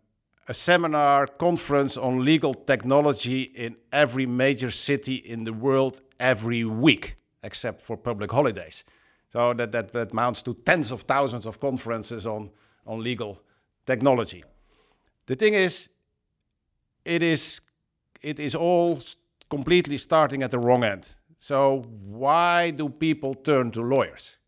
a 0.47 0.53
seminar 0.53 1.25
conference 1.25 1.97
on 1.97 2.23
legal 2.23 2.53
technology 2.53 3.41
in 3.41 3.77
every 3.91 4.27
major 4.27 4.69
city 4.69 5.15
in 5.15 5.45
the 5.45 5.53
world 5.53 6.01
every 6.19 6.63
week, 6.63 7.15
except 7.41 7.81
for 7.81 7.97
public 7.97 8.31
holidays. 8.31 8.83
So 9.33 9.51
that, 9.55 9.71
that, 9.71 9.93
that 9.93 10.11
amounts 10.11 10.43
to 10.43 10.53
tens 10.53 10.91
of 10.91 11.01
thousands 11.01 11.47
of 11.47 11.59
conferences 11.59 12.27
on, 12.27 12.51
on 12.85 13.01
legal 13.01 13.41
technology. 13.87 14.43
The 15.25 15.35
thing 15.35 15.53
is, 15.53 15.89
it 17.03 17.23
is, 17.23 17.61
it 18.21 18.39
is 18.39 18.55
all 18.55 18.99
completely 19.49 19.97
starting 19.97 20.43
at 20.43 20.51
the 20.51 20.59
wrong 20.59 20.83
end. 20.83 21.15
So 21.37 21.83
why 22.03 22.71
do 22.71 22.89
people 22.89 23.33
turn 23.33 23.71
to 23.71 23.81
lawyers? 23.81 24.39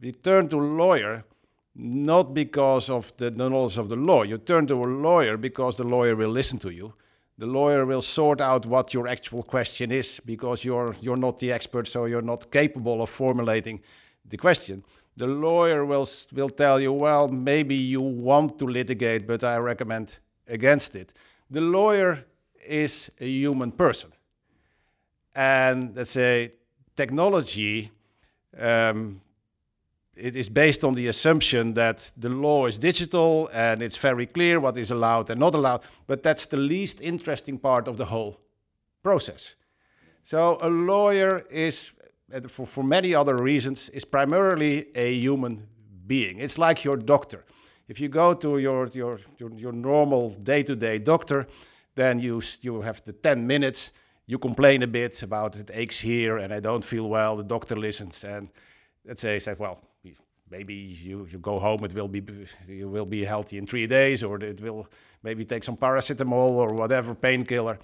We 0.00 0.12
turn 0.12 0.48
to 0.48 0.58
lawyer 0.58 1.24
not 1.74 2.34
because 2.34 2.90
of 2.90 3.16
the 3.16 3.30
knowledge 3.30 3.78
of 3.78 3.88
the 3.88 3.96
law. 3.96 4.22
You 4.24 4.38
turn 4.38 4.66
to 4.66 4.74
a 4.74 4.84
lawyer 4.84 5.36
because 5.36 5.76
the 5.76 5.84
lawyer 5.84 6.14
will 6.16 6.30
listen 6.30 6.58
to 6.60 6.70
you. 6.70 6.94
The 7.38 7.46
lawyer 7.46 7.86
will 7.86 8.02
sort 8.02 8.40
out 8.40 8.66
what 8.66 8.92
your 8.92 9.08
actual 9.08 9.42
question 9.42 9.90
is 9.90 10.20
because 10.24 10.64
you're, 10.64 10.94
you're 11.00 11.16
not 11.16 11.38
the 11.38 11.50
expert, 11.52 11.88
so 11.88 12.04
you're 12.04 12.22
not 12.22 12.50
capable 12.50 13.02
of 13.02 13.08
formulating 13.08 13.80
the 14.28 14.36
question. 14.36 14.84
The 15.16 15.26
lawyer 15.26 15.84
will, 15.84 16.08
will 16.32 16.48
tell 16.48 16.80
you, 16.80 16.92
well, 16.92 17.28
maybe 17.28 17.74
you 17.74 18.00
want 18.00 18.58
to 18.58 18.64
litigate, 18.64 19.26
but 19.26 19.44
I 19.44 19.58
recommend 19.58 20.18
against 20.48 20.96
it. 20.96 21.12
The 21.50 21.60
lawyer 21.60 22.24
is 22.66 23.12
a 23.20 23.26
human 23.26 23.72
person. 23.72 24.12
And 25.34 25.94
let's 25.94 26.10
say 26.10 26.52
technology 26.96 27.90
um, 28.58 29.20
it 30.14 30.36
is 30.36 30.48
based 30.48 30.84
on 30.84 30.92
the 30.94 31.06
assumption 31.06 31.74
that 31.74 32.12
the 32.16 32.28
law 32.28 32.66
is 32.66 32.78
digital 32.78 33.48
and 33.52 33.82
it's 33.82 33.96
very 33.96 34.26
clear 34.26 34.60
what 34.60 34.76
is 34.76 34.90
allowed 34.90 35.30
and 35.30 35.40
not 35.40 35.54
allowed, 35.54 35.82
but 36.06 36.22
that's 36.22 36.46
the 36.46 36.56
least 36.56 37.00
interesting 37.00 37.58
part 37.58 37.88
of 37.88 37.96
the 37.96 38.04
whole 38.04 38.38
process. 39.02 39.54
So 40.22 40.58
a 40.60 40.68
lawyer 40.68 41.44
is, 41.50 41.92
Uh, 42.32 42.40
for, 42.48 42.66
for 42.66 42.84
many 42.84 43.14
other 43.14 43.36
reasons, 43.36 43.88
is 43.90 44.04
primarily 44.04 44.86
a 44.94 45.12
human 45.14 45.66
being. 46.06 46.38
It's 46.38 46.58
like 46.58 46.84
your 46.84 46.96
doctor. 46.96 47.44
If 47.88 48.00
you 48.00 48.08
go 48.08 48.34
to 48.34 48.58
your, 48.58 48.88
your, 48.88 49.18
your, 49.38 49.50
your 49.52 49.72
normal 49.72 50.30
day-to-day 50.30 50.98
doctor, 51.00 51.46
then 51.94 52.20
you, 52.20 52.40
you 52.60 52.80
have 52.80 53.04
the 53.04 53.12
10 53.12 53.46
minutes, 53.46 53.92
you 54.26 54.38
complain 54.38 54.82
a 54.82 54.86
bit 54.86 55.22
about 55.22 55.56
it 55.56 55.70
aches 55.74 55.98
here 55.98 56.38
and 56.38 56.54
I 56.54 56.60
don't 56.60 56.84
feel 56.84 57.08
well, 57.08 57.36
the 57.36 57.44
doctor 57.44 57.76
listens 57.76 58.24
and 58.24 58.48
let's 59.04 59.20
say, 59.20 59.38
say 59.38 59.54
well, 59.58 59.80
maybe 60.52 60.74
you, 60.74 61.26
you 61.30 61.38
go 61.38 61.58
home, 61.58 61.84
it 61.84 61.94
will 61.94 62.08
be 62.08 62.22
you 62.68 62.88
will 62.88 63.06
be 63.06 63.24
healthy 63.24 63.58
in 63.58 63.66
three 63.66 63.86
days, 63.86 64.22
or 64.22 64.38
it 64.44 64.60
will 64.60 64.86
maybe 65.22 65.44
take 65.44 65.64
some 65.64 65.76
paracetamol 65.76 66.50
or 66.50 66.74
whatever 66.74 67.14
painkiller. 67.14 67.78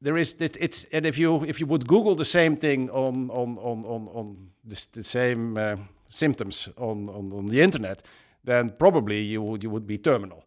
There 0.00 0.16
is 0.16 0.34
it, 0.40 0.56
it's 0.60 0.84
and 0.92 1.06
if 1.06 1.18
you 1.18 1.44
if 1.44 1.60
you 1.60 1.66
would 1.66 1.86
Google 1.86 2.14
the 2.14 2.24
same 2.24 2.56
thing 2.56 2.90
on 2.90 3.30
on 3.30 3.58
on 3.58 3.84
on, 3.84 4.08
on 4.08 4.50
the, 4.64 4.86
the 4.92 5.04
same 5.04 5.56
uh, 5.58 5.76
symptoms 6.08 6.68
on, 6.76 7.08
on 7.08 7.32
on 7.32 7.46
the 7.46 7.60
internet, 7.60 8.02
then 8.44 8.70
probably 8.70 9.20
you 9.20 9.42
would 9.42 9.62
you 9.62 9.70
would 9.70 9.86
be 9.86 9.98
terminal. 9.98 10.44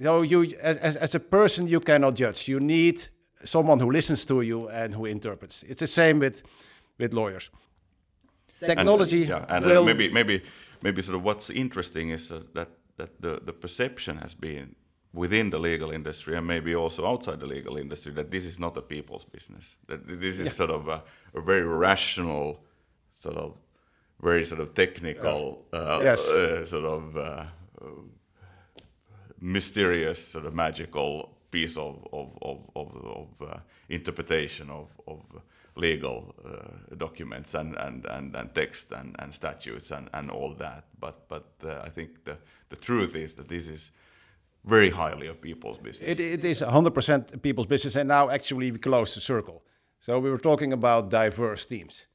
So 0.00 0.22
you 0.22 0.42
as, 0.62 0.78
as 0.78 0.96
as 0.96 1.14
a 1.14 1.20
person 1.20 1.68
you 1.68 1.80
cannot 1.80 2.14
judge. 2.14 2.48
You 2.48 2.60
need 2.60 3.08
someone 3.44 3.80
who 3.80 3.90
listens 3.90 4.24
to 4.24 4.40
you 4.40 4.68
and 4.68 4.94
who 4.94 5.06
interprets. 5.06 5.62
It's 5.62 5.80
the 5.80 5.86
same 5.86 6.18
with 6.18 6.42
with 6.98 7.12
lawyers 7.12 7.50
technology 8.66 9.22
and, 9.22 9.30
yeah, 9.30 9.44
and 9.48 9.64
uh, 9.64 9.68
will 9.68 9.84
maybe 9.84 10.08
maybe 10.08 10.42
maybe 10.82 11.02
sort 11.02 11.16
of 11.16 11.24
what's 11.24 11.50
interesting 11.50 12.10
is 12.10 12.32
uh, 12.32 12.42
that 12.54 12.68
that 12.96 13.20
the 13.20 13.40
the 13.44 13.52
perception 13.52 14.16
has 14.18 14.34
been 14.34 14.74
within 15.12 15.50
the 15.50 15.58
legal 15.58 15.90
industry 15.90 16.36
and 16.36 16.46
maybe 16.46 16.74
also 16.74 17.06
outside 17.06 17.40
the 17.40 17.46
legal 17.46 17.76
industry 17.76 18.12
that 18.12 18.30
this 18.30 18.44
is 18.44 18.58
not 18.58 18.76
a 18.76 18.82
people's 18.82 19.24
business 19.24 19.76
that 19.86 20.06
this 20.06 20.38
is 20.38 20.46
yeah. 20.46 20.52
sort 20.52 20.70
of 20.70 20.88
a, 20.88 21.02
a, 21.34 21.40
very 21.40 21.64
rational 21.64 22.60
sort 23.16 23.36
of 23.36 23.54
very 24.20 24.44
sort 24.44 24.60
of 24.60 24.74
technical 24.74 25.64
uh, 25.72 26.00
yes. 26.02 26.28
uh, 26.28 26.66
sort 26.66 26.84
of 26.84 27.16
uh, 27.16 27.44
mysterious 29.40 30.28
sort 30.28 30.44
of 30.44 30.54
magical 30.54 31.30
piece 31.50 31.76
of 31.78 32.06
of 32.12 32.36
of, 32.42 32.58
of, 32.76 32.88
of 33.04 33.48
uh, 33.48 33.56
interpretation 33.88 34.68
of 34.70 34.88
of 35.06 35.22
legal 35.78 36.34
uh, 36.44 36.94
documents 36.96 37.54
and, 37.54 37.76
and, 37.76 38.04
and, 38.06 38.34
and 38.34 38.54
text 38.54 38.92
and, 38.92 39.14
and 39.20 39.32
statutes 39.32 39.90
and, 39.90 40.10
and 40.12 40.30
all 40.30 40.52
that. 40.54 40.84
But, 40.98 41.28
but 41.28 41.46
uh, 41.64 41.80
I 41.84 41.88
think 41.88 42.24
the, 42.24 42.36
the 42.68 42.76
truth 42.76 43.14
is 43.14 43.34
that 43.36 43.48
this 43.48 43.68
is 43.68 43.92
very 44.64 44.90
highly 44.90 45.26
of 45.26 45.40
people's 45.40 45.78
business. 45.78 46.08
It, 46.08 46.20
it 46.20 46.44
is 46.44 46.62
100% 46.62 47.42
people's 47.42 47.66
business, 47.66 47.96
and 47.96 48.08
now 48.08 48.28
actually 48.30 48.70
we 48.70 48.78
close 48.78 49.14
the 49.14 49.20
circle. 49.20 49.62
So 49.98 50.18
we 50.20 50.30
were 50.30 50.38
talking 50.38 50.72
about 50.72 51.10
diverse 51.10 51.66
teams. 51.66 52.06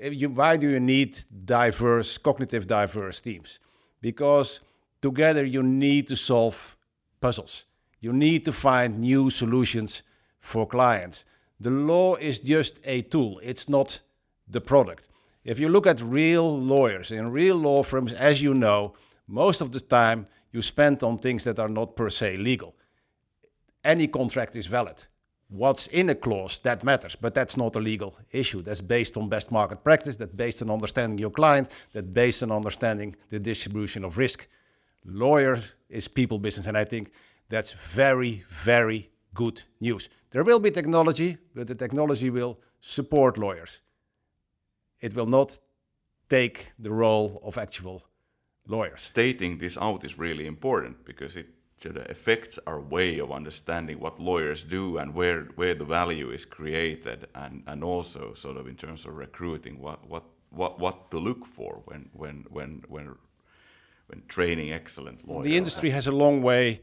You, 0.00 0.28
why 0.28 0.56
do 0.56 0.68
you 0.68 0.80
need 0.80 1.18
diverse, 1.44 2.18
cognitive 2.18 2.66
diverse 2.66 3.20
teams? 3.20 3.60
Because 4.00 4.60
together 5.00 5.44
you 5.44 5.62
need 5.62 6.08
to 6.08 6.16
solve 6.16 6.76
puzzles. 7.20 7.66
You 8.00 8.12
need 8.12 8.44
to 8.44 8.52
find 8.52 8.98
new 8.98 9.30
solutions 9.30 10.02
for 10.38 10.66
clients. 10.66 11.24
The 11.58 11.70
law 11.70 12.16
is 12.16 12.38
just 12.38 12.80
a 12.84 13.02
tool, 13.02 13.40
it's 13.42 13.68
not 13.68 14.02
the 14.46 14.60
product. 14.60 15.08
If 15.44 15.58
you 15.58 15.68
look 15.68 15.86
at 15.86 16.00
real 16.02 16.58
lawyers 16.60 17.12
in 17.12 17.30
real 17.30 17.56
law 17.56 17.82
firms, 17.82 18.12
as 18.12 18.42
you 18.42 18.52
know, 18.52 18.94
most 19.26 19.60
of 19.60 19.72
the 19.72 19.80
time 19.80 20.26
you 20.56 20.62
spend 20.62 21.02
on 21.02 21.18
things 21.18 21.44
that 21.44 21.58
are 21.58 21.68
not 21.68 21.94
per 21.94 22.08
se 22.08 22.38
legal. 22.38 22.74
Any 23.84 24.08
contract 24.08 24.56
is 24.56 24.66
valid. 24.66 25.06
What's 25.48 25.86
in 25.88 26.08
a 26.08 26.14
clause, 26.14 26.58
that 26.62 26.82
matters, 26.82 27.14
but 27.14 27.34
that's 27.34 27.56
not 27.56 27.76
a 27.76 27.78
legal 27.78 28.16
issue. 28.32 28.62
That's 28.62 28.80
based 28.80 29.18
on 29.18 29.28
best 29.28 29.52
market 29.52 29.84
practice, 29.84 30.16
that's 30.16 30.32
based 30.34 30.62
on 30.62 30.70
understanding 30.70 31.18
your 31.18 31.30
client, 31.30 31.68
that's 31.92 32.06
based 32.06 32.42
on 32.42 32.50
understanding 32.50 33.14
the 33.28 33.38
distribution 33.38 34.02
of 34.02 34.16
risk. 34.16 34.48
Lawyers 35.04 35.74
is 35.90 36.08
people 36.08 36.38
business, 36.38 36.66
and 36.66 36.76
I 36.76 36.84
think 36.84 37.12
that's 37.50 37.74
very, 37.94 38.42
very 38.48 39.10
good 39.34 39.62
news. 39.78 40.08
There 40.30 40.42
will 40.42 40.58
be 40.58 40.70
technology, 40.70 41.36
but 41.54 41.66
the 41.66 41.74
technology 41.74 42.30
will 42.30 42.58
support 42.80 43.38
lawyers. 43.38 43.82
It 45.00 45.14
will 45.14 45.26
not 45.26 45.58
take 46.28 46.72
the 46.78 46.90
role 46.90 47.40
of 47.44 47.58
actual 47.58 48.02
lawyers. 48.66 49.02
Stating 49.02 49.58
this 49.58 49.78
out 49.78 50.04
is 50.04 50.18
really 50.18 50.46
important 50.46 51.04
because 51.04 51.36
it 51.36 51.48
sort 51.78 51.96
of 51.96 52.10
affects 52.10 52.58
our 52.66 52.80
way 52.80 53.18
of 53.18 53.30
understanding 53.30 54.00
what 54.00 54.18
lawyers 54.18 54.64
do 54.64 54.98
and 54.98 55.14
where 55.14 55.42
where 55.56 55.74
the 55.74 55.84
value 55.84 56.30
is 56.30 56.44
created 56.46 57.26
and 57.34 57.62
and 57.66 57.84
also 57.84 58.34
sort 58.34 58.56
of 58.56 58.66
in 58.66 58.76
terms 58.76 59.04
of 59.04 59.14
recruiting 59.14 59.78
what 59.78 60.08
what 60.08 60.24
what 60.50 60.80
what 60.80 61.10
to 61.10 61.18
look 61.18 61.44
for 61.44 61.82
when 61.84 62.08
when 62.12 62.44
when 62.48 62.82
when 62.88 63.14
when 64.06 64.22
training 64.28 64.72
excellent 64.72 65.26
lawyers. 65.28 65.44
The 65.44 65.56
industry 65.56 65.90
has 65.90 66.06
a 66.06 66.12
long 66.12 66.42
way 66.42 66.80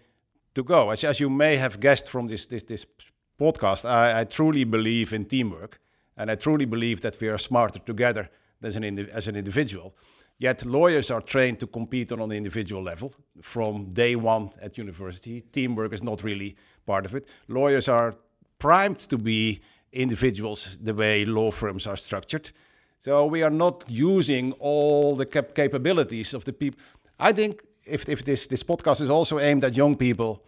to 0.53 0.63
go. 0.63 0.91
As, 0.91 1.03
as 1.03 1.19
you 1.19 1.29
may 1.29 1.57
have 1.57 1.79
guessed 1.79 2.09
from 2.09 2.27
this, 2.27 2.45
this, 2.45 2.63
this 2.63 2.85
podcast, 3.39 3.85
I, 3.85 4.21
I 4.21 4.23
truly 4.25 4.63
believe 4.63 5.13
in 5.13 5.25
teamwork. 5.25 5.79
And 6.15 6.29
I 6.29 6.35
truly 6.35 6.65
believe 6.65 7.01
that 7.01 7.19
we 7.19 7.27
are 7.27 7.39
smarter 7.39 7.79
together 7.79 8.29
as 8.61 8.75
an, 8.75 8.99
as 9.11 9.27
an 9.27 9.35
individual. 9.35 9.95
Yet 10.39 10.65
lawyers 10.65 11.11
are 11.11 11.21
trained 11.21 11.59
to 11.59 11.67
compete 11.67 12.11
on 12.11 12.19
an 12.19 12.31
individual 12.31 12.83
level 12.83 13.13
from 13.41 13.89
day 13.89 14.15
one 14.15 14.49
at 14.61 14.77
university. 14.77 15.41
Teamwork 15.41 15.93
is 15.93 16.03
not 16.03 16.23
really 16.23 16.55
part 16.85 17.05
of 17.05 17.15
it. 17.15 17.29
Lawyers 17.47 17.87
are 17.87 18.15
primed 18.59 18.99
to 19.09 19.17
be 19.17 19.61
individuals 19.91 20.77
the 20.81 20.93
way 20.93 21.25
law 21.25 21.51
firms 21.51 21.87
are 21.87 21.95
structured. 21.95 22.51
So 22.99 23.25
we 23.25 23.43
are 23.43 23.49
not 23.49 23.83
using 23.87 24.53
all 24.59 25.15
the 25.15 25.25
cap 25.25 25.53
capabilities 25.53 26.33
of 26.33 26.45
the 26.45 26.53
people. 26.53 26.79
I 27.19 27.33
think 27.33 27.61
if, 27.85 28.07
if 28.09 28.23
this, 28.23 28.47
this 28.47 28.63
podcast 28.63 29.01
is 29.01 29.09
also 29.09 29.39
aimed 29.39 29.63
at 29.63 29.75
young 29.75 29.95
people, 29.95 30.43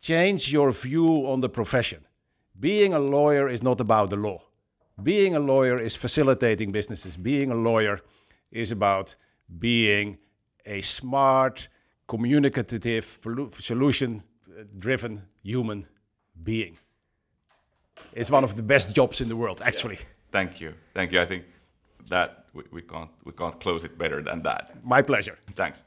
change 0.00 0.52
your 0.52 0.72
view 0.72 1.26
on 1.26 1.40
the 1.40 1.48
profession. 1.48 2.04
Being 2.58 2.94
a 2.94 2.98
lawyer 2.98 3.48
is 3.48 3.62
not 3.62 3.80
about 3.80 4.10
the 4.10 4.16
law. 4.16 4.42
Being 5.02 5.34
a 5.36 5.40
lawyer 5.40 5.78
is 5.78 5.94
facilitating 5.94 6.72
businesses. 6.72 7.16
Being 7.16 7.50
a 7.50 7.54
lawyer 7.54 8.00
is 8.50 8.72
about 8.72 9.16
being 9.58 10.18
a 10.64 10.80
smart, 10.80 11.68
communicative, 12.06 13.18
solution 13.58 14.22
driven 14.78 15.22
human 15.42 15.86
being. 16.42 16.78
It's 18.12 18.30
one 18.30 18.44
of 18.44 18.54
the 18.54 18.62
best 18.62 18.94
jobs 18.94 19.20
in 19.20 19.28
the 19.28 19.36
world, 19.36 19.60
actually. 19.64 19.96
Yeah. 19.96 20.06
Thank 20.32 20.60
you. 20.60 20.72
Thank 20.94 21.12
you. 21.12 21.22
I 21.22 21.26
think 21.26 21.44
that 22.08 22.46
we, 22.54 22.62
we, 22.72 22.82
can't, 22.82 23.10
we 23.24 23.32
can't 23.32 23.60
close 23.60 23.84
it 23.84 23.98
better 23.98 24.22
than 24.22 24.42
that. 24.42 24.72
My 24.84 25.02
pleasure. 25.02 25.38
Thanks. 25.54 25.82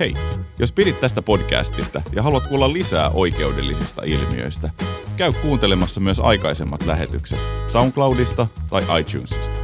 Hei, 0.00 0.14
jos 0.58 0.72
pidit 0.72 1.00
tästä 1.00 1.22
podcastista 1.22 2.02
ja 2.12 2.22
haluat 2.22 2.46
kuulla 2.46 2.72
lisää 2.72 3.08
oikeudellisista 3.08 4.02
ilmiöistä, 4.04 4.70
käy 5.22 5.32
kuuntelemassa 5.32 6.00
myös 6.00 6.20
aikaisemmat 6.20 6.86
lähetykset 6.86 7.40
SoundCloudista 7.68 8.46
tai 8.70 8.82
iTunesista. 9.00 9.61